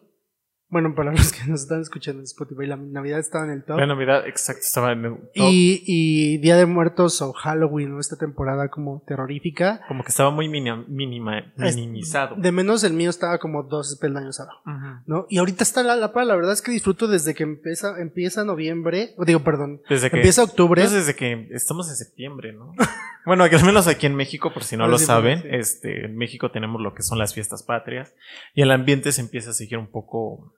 [0.73, 3.77] bueno, para los que nos están escuchando en Spotify, la Navidad estaba en el top.
[3.79, 5.29] La Navidad, exacto, estaba en el top.
[5.35, 9.81] Y, y Día de Muertos o Halloween, esta temporada como terrorífica.
[9.87, 12.35] Como que estaba muy minimizado.
[12.35, 14.63] De menos el mío estaba como dos peldaños abajo,
[15.05, 15.27] ¿no?
[15.29, 19.13] Y ahorita está la, la, la verdad es que disfruto desde que empieza, empieza noviembre,
[19.17, 20.81] o digo, perdón, desde que empieza octubre.
[20.81, 22.73] Pues desde que estamos en septiembre, ¿no?
[23.25, 26.51] bueno, que al menos aquí en México, por si no lo saben, este, en México
[26.51, 28.13] tenemos lo que son las fiestas patrias
[28.55, 30.53] y el ambiente se empieza a seguir un poco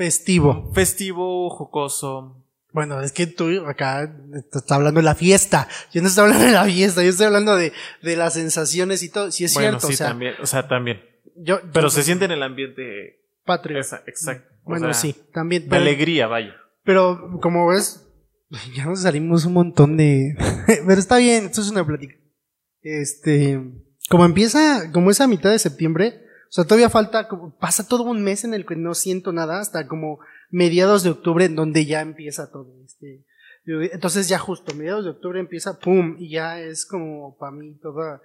[0.00, 0.72] Festivo.
[0.72, 2.42] Festivo, jocoso.
[2.72, 5.68] Bueno, es que tú acá estás hablando de la fiesta.
[5.92, 9.10] Yo no estoy hablando de la fiesta, yo estoy hablando de, de las sensaciones y
[9.10, 9.30] todo.
[9.30, 9.86] Si es cierto.
[9.86, 10.34] Sí, o sea, también.
[10.40, 11.02] O sea, también.
[11.36, 13.26] Yo, pero se siente en el ambiente.
[13.44, 13.76] Patrio.
[13.78, 14.48] exacto.
[14.64, 15.68] Bueno, sí, también.
[15.68, 16.56] De alegría, vaya.
[16.82, 18.08] Pero, como ves,
[18.74, 20.34] ya nos salimos un montón de.
[20.86, 22.14] pero está bien, esto es una plática.
[22.80, 23.60] Este.
[24.08, 27.28] Como empieza, como es a mitad de septiembre, o sea, todavía falta,
[27.60, 30.18] pasa todo un mes en el que no siento nada, hasta como
[30.50, 32.74] mediados de octubre, en donde ya empieza todo.
[32.84, 33.24] Este,
[33.64, 36.16] entonces ya justo, mediados de octubre empieza, ¡pum!
[36.18, 38.20] Y ya es como para mí toda,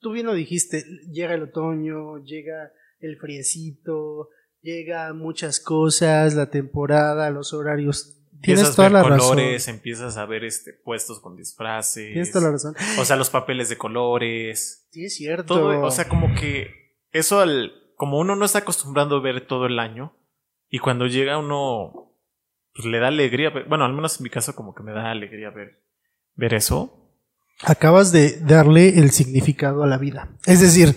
[0.00, 7.30] tú bien lo dijiste, llega el otoño, llega el friecito, llega muchas cosas, la temporada,
[7.30, 12.12] los horarios Tienes toda la colores, empiezas a ver este puestos con disfraces.
[12.12, 12.74] Tienes toda la razón.
[13.00, 14.86] O sea, los papeles de colores.
[14.90, 15.82] Sí, es cierto.
[15.82, 19.78] o sea, como que eso al como uno no está acostumbrado a ver todo el
[19.78, 20.16] año
[20.68, 22.14] y cuando llega uno
[22.74, 25.50] pues, le da alegría, bueno, al menos en mi caso como que me da alegría
[25.50, 25.88] ver
[26.38, 26.94] ver eso.
[27.64, 30.30] Acabas de darle el significado a la vida.
[30.46, 30.96] Es decir,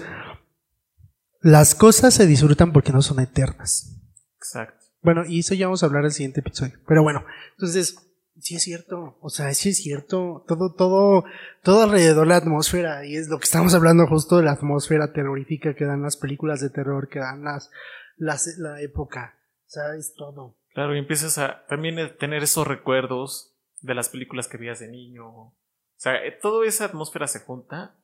[1.42, 4.00] las cosas se disfrutan porque no son eternas.
[4.38, 4.86] Exacto.
[5.02, 6.80] Bueno, y eso ya vamos a hablar en el siguiente episodio.
[6.88, 8.11] Pero bueno, entonces,
[8.42, 9.18] sí es cierto.
[9.22, 10.44] O sea, sí es cierto.
[10.48, 11.26] Todo, todo,
[11.64, 13.06] todo alrededor de la atmósfera.
[13.06, 16.62] Y es lo que estamos hablando justo de la atmósfera terrorífica que dan las películas
[16.62, 17.72] de terror, que dan las,
[18.18, 19.38] las la época.
[19.66, 20.58] O sea, es todo.
[20.74, 24.88] Claro, y empiezas a también a tener esos recuerdos de las películas que veías de
[24.88, 25.28] niño.
[25.28, 25.56] O
[25.98, 27.96] sea, eh, toda esa atmósfera se junta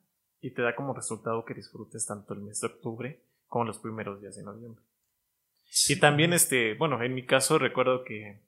[0.41, 4.21] y te da como resultado que disfrutes tanto el mes de octubre como los primeros
[4.21, 4.83] días de noviembre.
[5.89, 8.41] Y también, este, bueno, en mi caso recuerdo que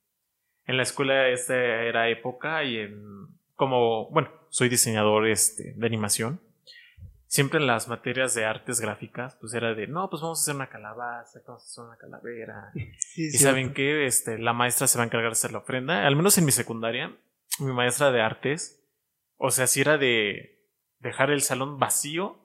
[0.70, 6.40] en la escuela esta era época y en, como, bueno, soy diseñador este, de animación.
[7.26, 10.56] Siempre en las materias de artes gráficas, pues era de, no, pues vamos a hacer
[10.56, 12.72] una calabaza, vamos a hacer una calavera.
[13.16, 16.06] y saben que este, la maestra se va a encargar de hacer la ofrenda.
[16.06, 17.18] Al menos en mi secundaria,
[17.60, 18.80] mi maestra de artes,
[19.38, 20.68] o sea, si era de
[21.00, 22.38] dejar el salón vacío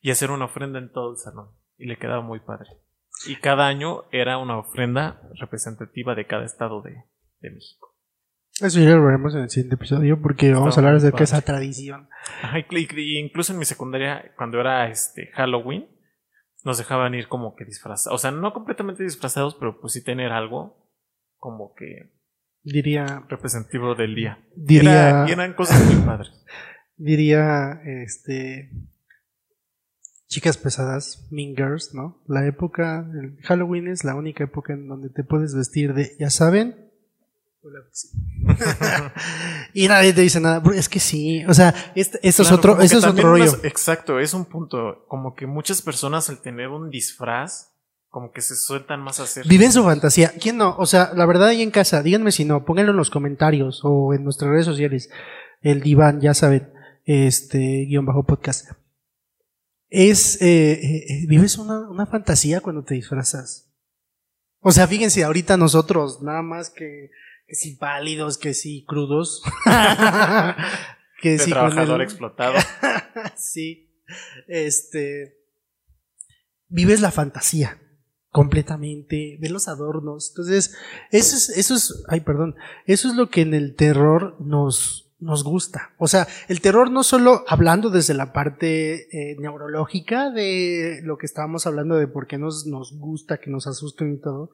[0.00, 1.50] y hacer una ofrenda en todo el salón.
[1.76, 2.70] Y le quedaba muy padre.
[3.28, 7.04] Y cada año era una ofrenda representativa de cada estado de,
[7.42, 7.94] México.
[8.60, 11.42] Eso ya lo veremos en el siguiente episodio porque vamos a hablar acerca de esa
[11.42, 12.08] tradición.
[12.96, 15.86] incluso en mi secundaria, cuando era este Halloween,
[16.64, 18.14] nos dejaban ir como que disfrazados.
[18.14, 20.88] O sea, no completamente disfrazados, pero pues sí tener algo
[21.36, 22.12] como que.
[22.64, 23.24] Diría.
[23.28, 24.44] Representativo del día.
[24.56, 25.24] Diría.
[25.26, 26.32] eran cosas muy padres.
[26.96, 28.70] Diría, este.
[30.26, 32.22] Chicas pesadas, Mean Girls, ¿no?
[32.26, 36.28] La época, el Halloween es la única época en donde te puedes vestir de, ya
[36.28, 36.87] saben,
[39.74, 40.62] y nadie te dice nada.
[40.74, 43.58] Es que sí, o sea, este, eso es otro, es otro rollo.
[43.62, 45.04] exacto, es un punto.
[45.08, 47.74] Como que muchas personas al tener un disfraz,
[48.08, 49.46] como que se sueltan más a hacer.
[49.46, 50.32] Viven su fantasía.
[50.40, 50.76] ¿Quién no?
[50.78, 54.14] O sea, la verdad ahí en casa, díganme si no, pónganlo en los comentarios o
[54.14, 55.10] en nuestras redes sociales.
[55.60, 56.72] El diván, ya saben,
[57.04, 58.70] este, guion bajo podcast
[59.90, 63.70] es, eh, eh, eh, vives una, una, fantasía cuando te disfrazas.
[64.60, 67.10] O sea, fíjense, ahorita nosotros, nada más que,
[67.48, 69.42] que si pálidos, que si crudos.
[71.22, 72.54] que si trabajador explotado.
[73.36, 73.90] sí.
[74.46, 75.38] Este.
[76.68, 77.80] Vives la fantasía
[78.30, 80.28] completamente, de los adornos.
[80.30, 80.76] Entonces,
[81.10, 85.42] eso es, eso es, ay, perdón, eso es lo que en el terror nos, nos
[85.42, 85.94] gusta.
[85.96, 91.24] O sea, el terror no solo hablando desde la parte eh, neurológica de lo que
[91.24, 94.50] estábamos hablando de por qué nos, nos gusta que nos asusten y todo.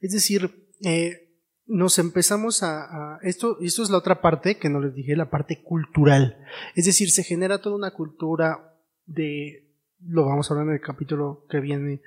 [0.00, 1.25] Es decir, eh,
[1.66, 5.62] nos empezamos a, esto, esto es la otra parte que no les dije, la parte
[5.62, 6.38] cultural.
[6.74, 8.74] Es decir, se genera toda una cultura
[9.04, 9.68] de,
[10.00, 12.02] lo vamos a hablar en el capítulo que viene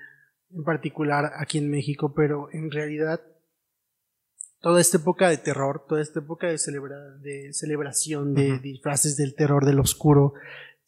[0.51, 3.21] en particular aquí en México, pero en realidad
[4.61, 6.57] toda esta época de terror, toda esta época de,
[7.21, 10.33] de celebración, de disfraces del terror, del oscuro,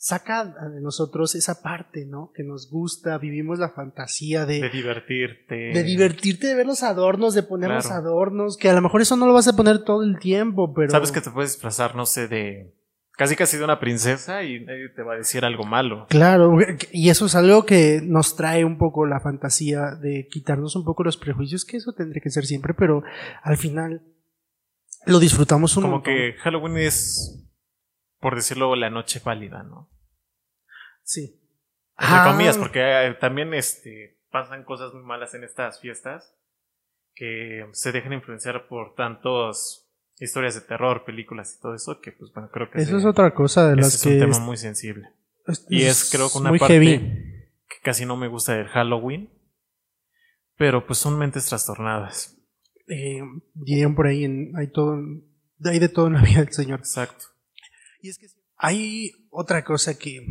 [0.01, 2.31] saca de nosotros esa parte, ¿no?
[2.33, 4.59] Que nos gusta, vivimos la fantasía de...
[4.59, 5.55] De divertirte.
[5.55, 9.15] De divertirte, de ver los adornos, de poner los adornos, que a lo mejor eso
[9.15, 10.89] no lo vas a poner todo el tiempo, pero...
[10.89, 12.73] Sabes que te puedes disfrazar, no sé, de
[13.15, 16.07] casi casi de una princesa y nadie te va a decir algo malo.
[16.09, 16.57] Claro,
[16.91, 21.03] y eso es algo que nos trae un poco la fantasía de quitarnos un poco
[21.03, 23.03] los prejuicios, que eso tendría que ser siempre, pero
[23.43, 24.01] al final
[25.05, 27.47] lo disfrutamos un Como que Halloween es,
[28.21, 29.89] por decirlo, la noche pálida, ¿no?
[31.03, 31.41] Sí.
[31.99, 32.27] Entre ah.
[32.31, 36.37] comillas, porque eh, también este, pasan cosas muy malas en estas fiestas
[37.13, 42.31] que se dejan influenciar por tantos historias de terror, películas y todo eso, que pues
[42.31, 42.79] bueno, creo que...
[42.79, 44.09] Eso es otra cosa de las que...
[44.09, 45.09] Es un tema muy sensible.
[45.69, 49.29] y es creo que una parte que casi no me gusta del Halloween,
[50.57, 52.37] pero pues son mentes trastornadas.
[52.87, 53.21] Eh,
[53.53, 54.95] dirían por ahí, en, hay todo,
[55.65, 56.79] hay de todo en la vida del Señor.
[56.79, 57.25] Exacto.
[58.01, 58.27] Y es que
[58.57, 60.25] hay otra cosa que,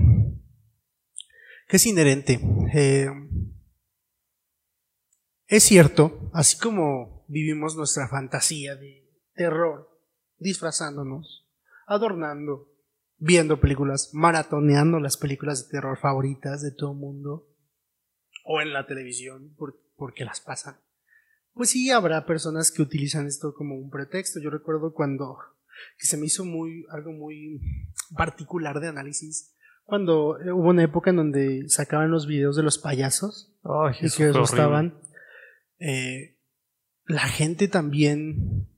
[1.68, 2.40] es inherente.
[2.74, 3.08] Eh,
[5.46, 9.88] es cierto, así como vivimos nuestra fantasía de terror,
[10.38, 11.48] disfrazándonos,
[11.86, 12.72] adornando,
[13.18, 17.48] viendo películas, maratoneando las películas de terror favoritas de todo el mundo,
[18.44, 19.54] o en la televisión,
[19.96, 20.80] porque las pasan.
[21.52, 24.40] Pues sí, habrá personas que utilizan esto como un pretexto.
[24.40, 25.36] Yo recuerdo cuando
[25.98, 27.60] que se me hizo muy algo muy
[28.16, 29.54] particular de análisis
[29.90, 33.52] cuando hubo una época en donde sacaban los videos de los payasos
[34.00, 35.00] y que les gustaban.
[35.80, 36.38] Eh,
[37.06, 38.68] la gente también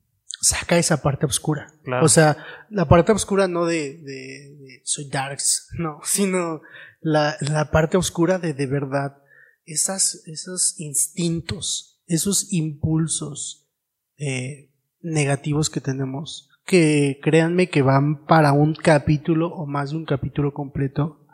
[0.40, 1.66] saca esa parte oscura.
[1.84, 2.07] Claro.
[2.07, 2.38] O sea,
[2.70, 6.62] la parte oscura no de, de, de soy darks, no, sino
[7.00, 9.22] la, la parte oscura de de verdad
[9.64, 13.68] esas, esos instintos, esos impulsos
[14.16, 20.05] eh, negativos que tenemos, que créanme que van para un capítulo o más de un
[20.05, 21.27] capítulo completo,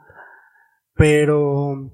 [0.95, 1.93] pero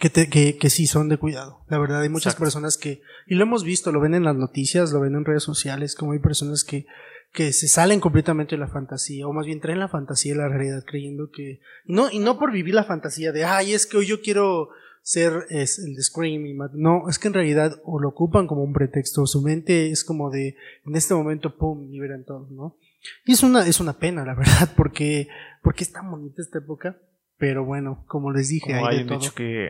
[0.00, 1.64] que, te, que, que sí son de cuidado.
[1.68, 2.44] La verdad, hay muchas Exacto.
[2.44, 5.42] personas que, y lo hemos visto, lo ven en las noticias, lo ven en redes
[5.42, 6.86] sociales, como hay personas que,
[7.32, 10.48] que se salen completamente de la fantasía, o más bien traen la fantasía de la
[10.48, 14.06] realidad, creyendo que, no, y no por vivir la fantasía de, ay, es que hoy
[14.06, 14.70] yo quiero
[15.08, 16.72] ser es, el de Scream y mat-".
[16.74, 20.30] no, es que en realidad o lo ocupan como un pretexto, su mente es como
[20.30, 22.76] de, en este momento, pum, liberan todo, ¿no?
[23.24, 25.28] Y es una, es una pena, la verdad, porque,
[25.62, 26.96] porque es tan bonita esta época,
[27.38, 29.18] pero bueno, como les dije, Como hay hay de un todo.
[29.20, 29.68] dicho que,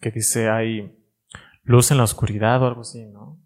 [0.00, 0.96] que dice hay
[1.64, 3.40] luz en la oscuridad o algo así, ¿no?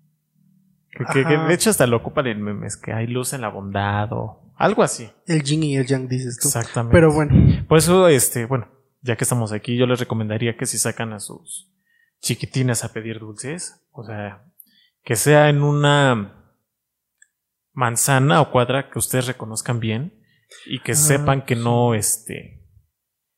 [0.91, 1.49] Que, que- que Ajá.
[1.49, 4.83] de hecho hasta lo ocupan en memes, que hay luz en la bondad o algo
[4.83, 5.09] así.
[5.27, 6.49] El yin y el yang, dices tú.
[6.49, 6.93] Exactamente.
[6.93, 8.69] Pero bueno, Por eso, este, bueno,
[9.03, 11.71] ya que estamos aquí, yo les recomendaría que si sacan a sus
[12.21, 14.45] chiquitines a pedir dulces, o sea,
[15.05, 16.37] que sea en una
[17.73, 20.13] manzana o cuadra que ustedes reconozcan bien
[20.67, 22.67] y que Ah, sepan que no, este,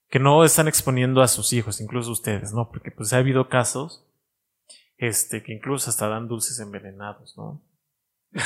[0.09, 2.69] que no están exponiendo a sus hijos, incluso ustedes, ¿no?
[2.71, 4.05] Porque pues ha habido casos,
[4.97, 7.63] este, que incluso hasta dan dulces envenenados, ¿no?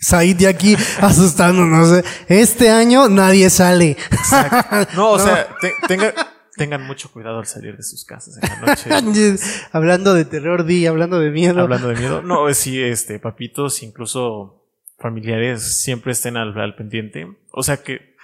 [0.00, 1.92] Said de aquí asustándonos.
[1.92, 2.04] ¿eh?
[2.28, 3.96] Este año nadie sale.
[4.94, 5.24] No, o No.
[5.24, 6.14] sea, te- tenga-
[6.60, 9.38] tengan mucho cuidado al salir de sus casas en la noche.
[9.72, 11.58] hablando de terror, di, hablando de miedo.
[11.58, 12.20] Hablando de miedo.
[12.20, 17.26] No, sí, este, papitos, incluso familiares, siempre estén al, al pendiente.
[17.50, 18.14] O sea que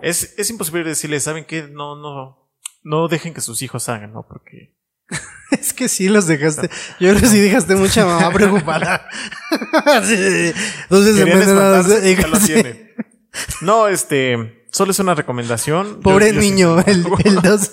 [0.00, 1.68] es, es imposible decirles, ¿saben qué?
[1.70, 2.48] No, no,
[2.82, 4.26] no dejen que sus hijos hagan, ¿no?
[4.26, 4.74] Porque
[5.50, 6.70] Es que sí los dejaste.
[6.98, 9.06] Yo creo que sí dejaste mucha mamá preocupada.
[10.02, 10.52] Sí.
[10.82, 12.16] Entonces, ¿eh?
[12.18, 12.94] ya lo tienen.
[13.60, 16.00] No, este, solo es una recomendación.
[16.02, 17.70] Pobre Yo- yo niño, el, el, dos-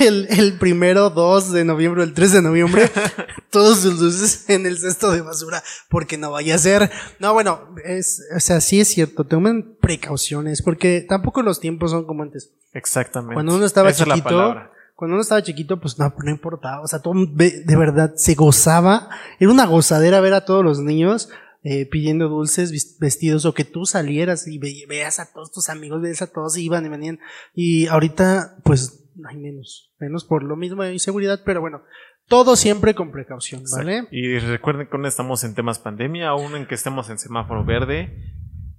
[0.00, 2.90] el, el primero 2 de noviembre, el 3 de noviembre,
[3.50, 6.90] todos sus luces en el cesto de basura, porque no vaya a ser.
[7.20, 12.04] No, bueno, es, o sea, sí es cierto, tomen precauciones, porque tampoco los tiempos son
[12.04, 12.50] como antes.
[12.72, 13.34] Exactamente.
[13.34, 14.56] Cuando uno estaba Esa chiquito,
[14.96, 16.82] cuando uno estaba chiquito, pues no, no importaba.
[16.82, 19.08] O sea, todo de verdad se gozaba.
[19.38, 21.30] Era una gozadera ver a todos los niños
[21.62, 26.00] eh, pidiendo dulces, vestidos, o que tú salieras y ve- veas a todos tus amigos,
[26.02, 27.18] veas a todos y iban y venían.
[27.54, 29.92] Y ahorita, pues, hay menos.
[29.98, 31.82] Menos por lo mismo de inseguridad, pero bueno,
[32.28, 34.06] todo siempre con precaución, ¿vale?
[34.12, 38.34] Y recuerden que aún estamos en temas pandemia, aún en que estemos en semáforo verde.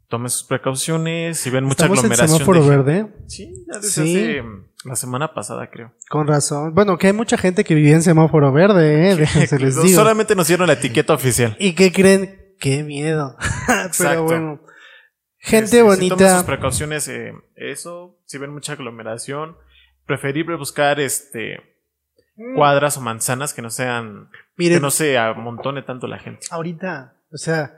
[0.08, 1.38] Tomen sus precauciones.
[1.38, 2.38] Si ven mucha Estamos en aglomeración.
[2.40, 3.14] semáforo de gente- verde.
[3.28, 4.18] Sí, ya desde Sí.
[4.18, 5.94] hace mm, la semana pasada, creo.
[6.10, 6.74] Con razón.
[6.74, 9.26] Bueno, que hay mucha gente que vivía en semáforo verde, ¿eh?
[9.48, 9.88] Se les digo.
[9.96, 11.56] Solamente nos dieron la etiqueta oficial.
[11.60, 12.41] ¿Y qué creen?
[12.62, 13.36] Qué miedo.
[13.98, 14.62] Pero bueno.
[15.44, 16.36] Gente Este, tomen bonita.
[16.36, 17.08] sus precauciones.
[17.10, 19.58] eh, eso, si ven mucha aglomeración,
[20.06, 21.58] preferible buscar este
[22.56, 26.48] cuadras o manzanas que no sean, Miren, que no se amontone tanto la gente.
[26.52, 27.74] ahorita, o sea,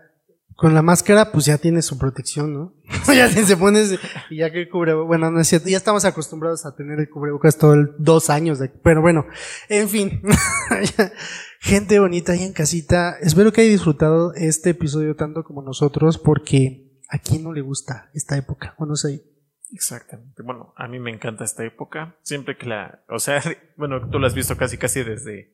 [0.55, 2.73] con la máscara, pues ya tiene su protección, ¿no?
[3.13, 6.05] ya se se pone ese- y ya que cubre, bueno, no es cierto, ya estamos
[6.05, 9.25] acostumbrados a tener el cubrebocas todo el dos años, de- pero bueno,
[9.69, 10.21] en fin.
[11.65, 16.99] Gente bonita ahí en casita, espero que haya disfrutado este episodio tanto como nosotros, porque
[17.09, 19.23] a quién no le gusta esta época, o no sé.
[19.71, 20.43] Exactamente.
[20.43, 22.17] Bueno, a mí me encanta esta época.
[22.21, 23.41] Siempre que la, o sea,
[23.77, 25.53] bueno, tú la has visto casi casi desde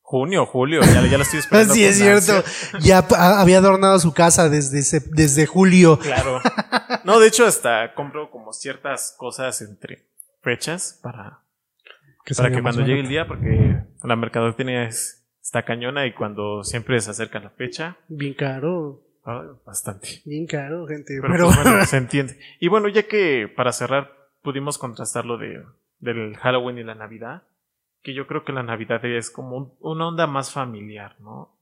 [0.00, 1.74] junio, julio, ya, ya la estoy esperando.
[1.74, 2.36] Sí, es cierto.
[2.36, 2.78] ansia.
[2.80, 2.98] Ya
[3.40, 5.98] había adornado su casa desde, sep- desde julio.
[5.98, 6.40] Claro.
[7.02, 10.06] No, de hecho, hasta compro como ciertas cosas entre
[10.40, 11.40] fechas para,
[12.36, 15.17] para que cuando llegue el día, porque la mercadotecnia es,
[15.48, 20.20] está cañona y cuando siempre se acerca la fecha, Bien caro, ah, bastante.
[20.26, 21.18] bien caro, gente.
[21.22, 22.38] Pero, Pero, pues, bueno, se entiende.
[22.60, 25.64] Y bueno, ya que para cerrar pudimos contrastar lo de,
[26.00, 27.44] del Halloween y la Navidad,
[28.02, 31.56] que yo creo que la Navidad es como un- una onda más familiar, ¿no?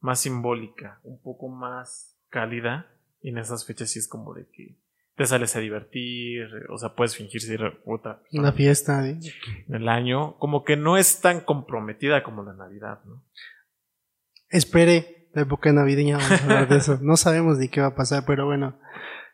[0.00, 2.86] Más simbólica, un poco más cálida.
[3.22, 4.76] Y en esas fechas sí es como de que
[5.22, 9.20] te sales a divertir, o sea, puedes fingir ser persona una fiesta, ¿eh?
[9.68, 10.36] en el año.
[10.38, 13.22] Como que no es tan comprometida como la Navidad, ¿no?
[14.48, 16.98] Espere la época navideña, vamos a hablar de eso.
[17.00, 18.80] No sabemos ni qué va a pasar, pero bueno.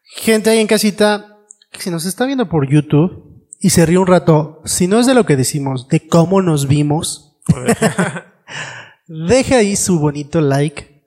[0.02, 1.38] Gente ahí en casita,
[1.72, 5.14] si nos está viendo por YouTube y se ríe un rato, si no es de
[5.14, 7.40] lo que decimos, de cómo nos vimos,
[9.06, 11.02] deje ahí su bonito like,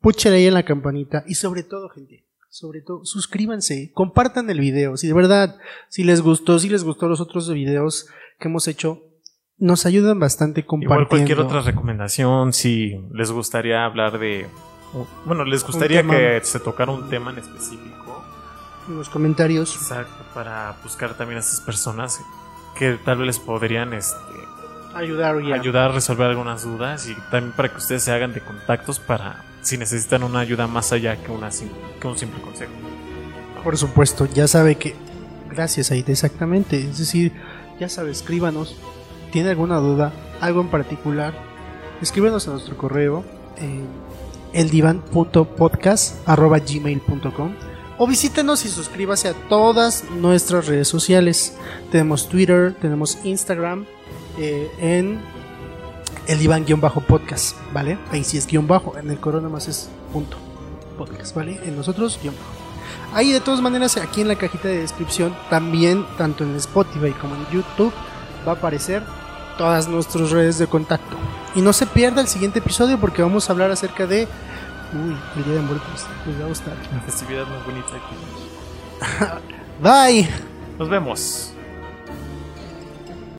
[0.00, 2.25] púchale ahí en la campanita y sobre todo, gente,
[2.56, 4.96] sobre todo, suscríbanse, compartan el video.
[4.96, 5.58] Si de verdad,
[5.90, 8.06] si les gustó, si les gustó los otros videos
[8.38, 9.02] que hemos hecho,
[9.58, 10.94] nos ayudan bastante compartiendo.
[11.02, 14.46] Igual cualquier otra recomendación, si les gustaría hablar de
[15.26, 18.24] bueno, les gustaría que se tocara un tema en específico.
[18.88, 19.76] En los comentarios.
[19.76, 22.22] Exacto, para buscar también a estas personas
[22.78, 24.16] que tal vez les podrían este,
[24.94, 25.56] Ayudar ya.
[25.56, 29.44] ayudar a resolver algunas dudas y también para que ustedes se hagan de contactos para
[29.66, 31.50] si necesitan una ayuda más allá que, una,
[32.00, 32.70] que un simple consejo.
[33.64, 34.94] Por supuesto, ya sabe que.
[35.50, 36.78] Gracias, Aide, exactamente.
[36.78, 37.32] Es decir,
[37.80, 38.76] ya sabe, escríbanos.
[39.32, 40.12] ¿Tiene alguna duda?
[40.40, 41.34] ¿Algo en particular?
[42.00, 43.24] Escríbanos a nuestro correo
[43.56, 43.82] eh,
[44.52, 47.52] eldivan.podcast.gmail.com
[47.98, 51.56] o visítenos y suscríbase a todas nuestras redes sociales.
[51.90, 53.84] Tenemos Twitter, tenemos Instagram
[54.38, 55.18] eh, en
[56.26, 57.98] el diván-podcast, ¿vale?
[58.10, 60.36] Ahí sí es guion bajo, en el corona más es punto
[60.98, 61.60] podcast, ¿vale?
[61.64, 62.66] En nosotros guion bajo.
[63.14, 67.34] Ahí de todas maneras aquí en la cajita de descripción también tanto en Spotify como
[67.34, 67.92] en YouTube
[68.46, 69.02] va a aparecer
[69.56, 71.16] todas nuestras redes de contacto.
[71.54, 74.28] Y no se pierda el siguiente episodio porque vamos a hablar acerca de
[74.92, 76.06] uy, el Día de Muertos.
[76.26, 76.74] Les va a gustar.
[76.92, 79.42] Una festividad muy bonita aquí.
[79.82, 80.28] Bye.
[80.78, 81.55] Nos vemos.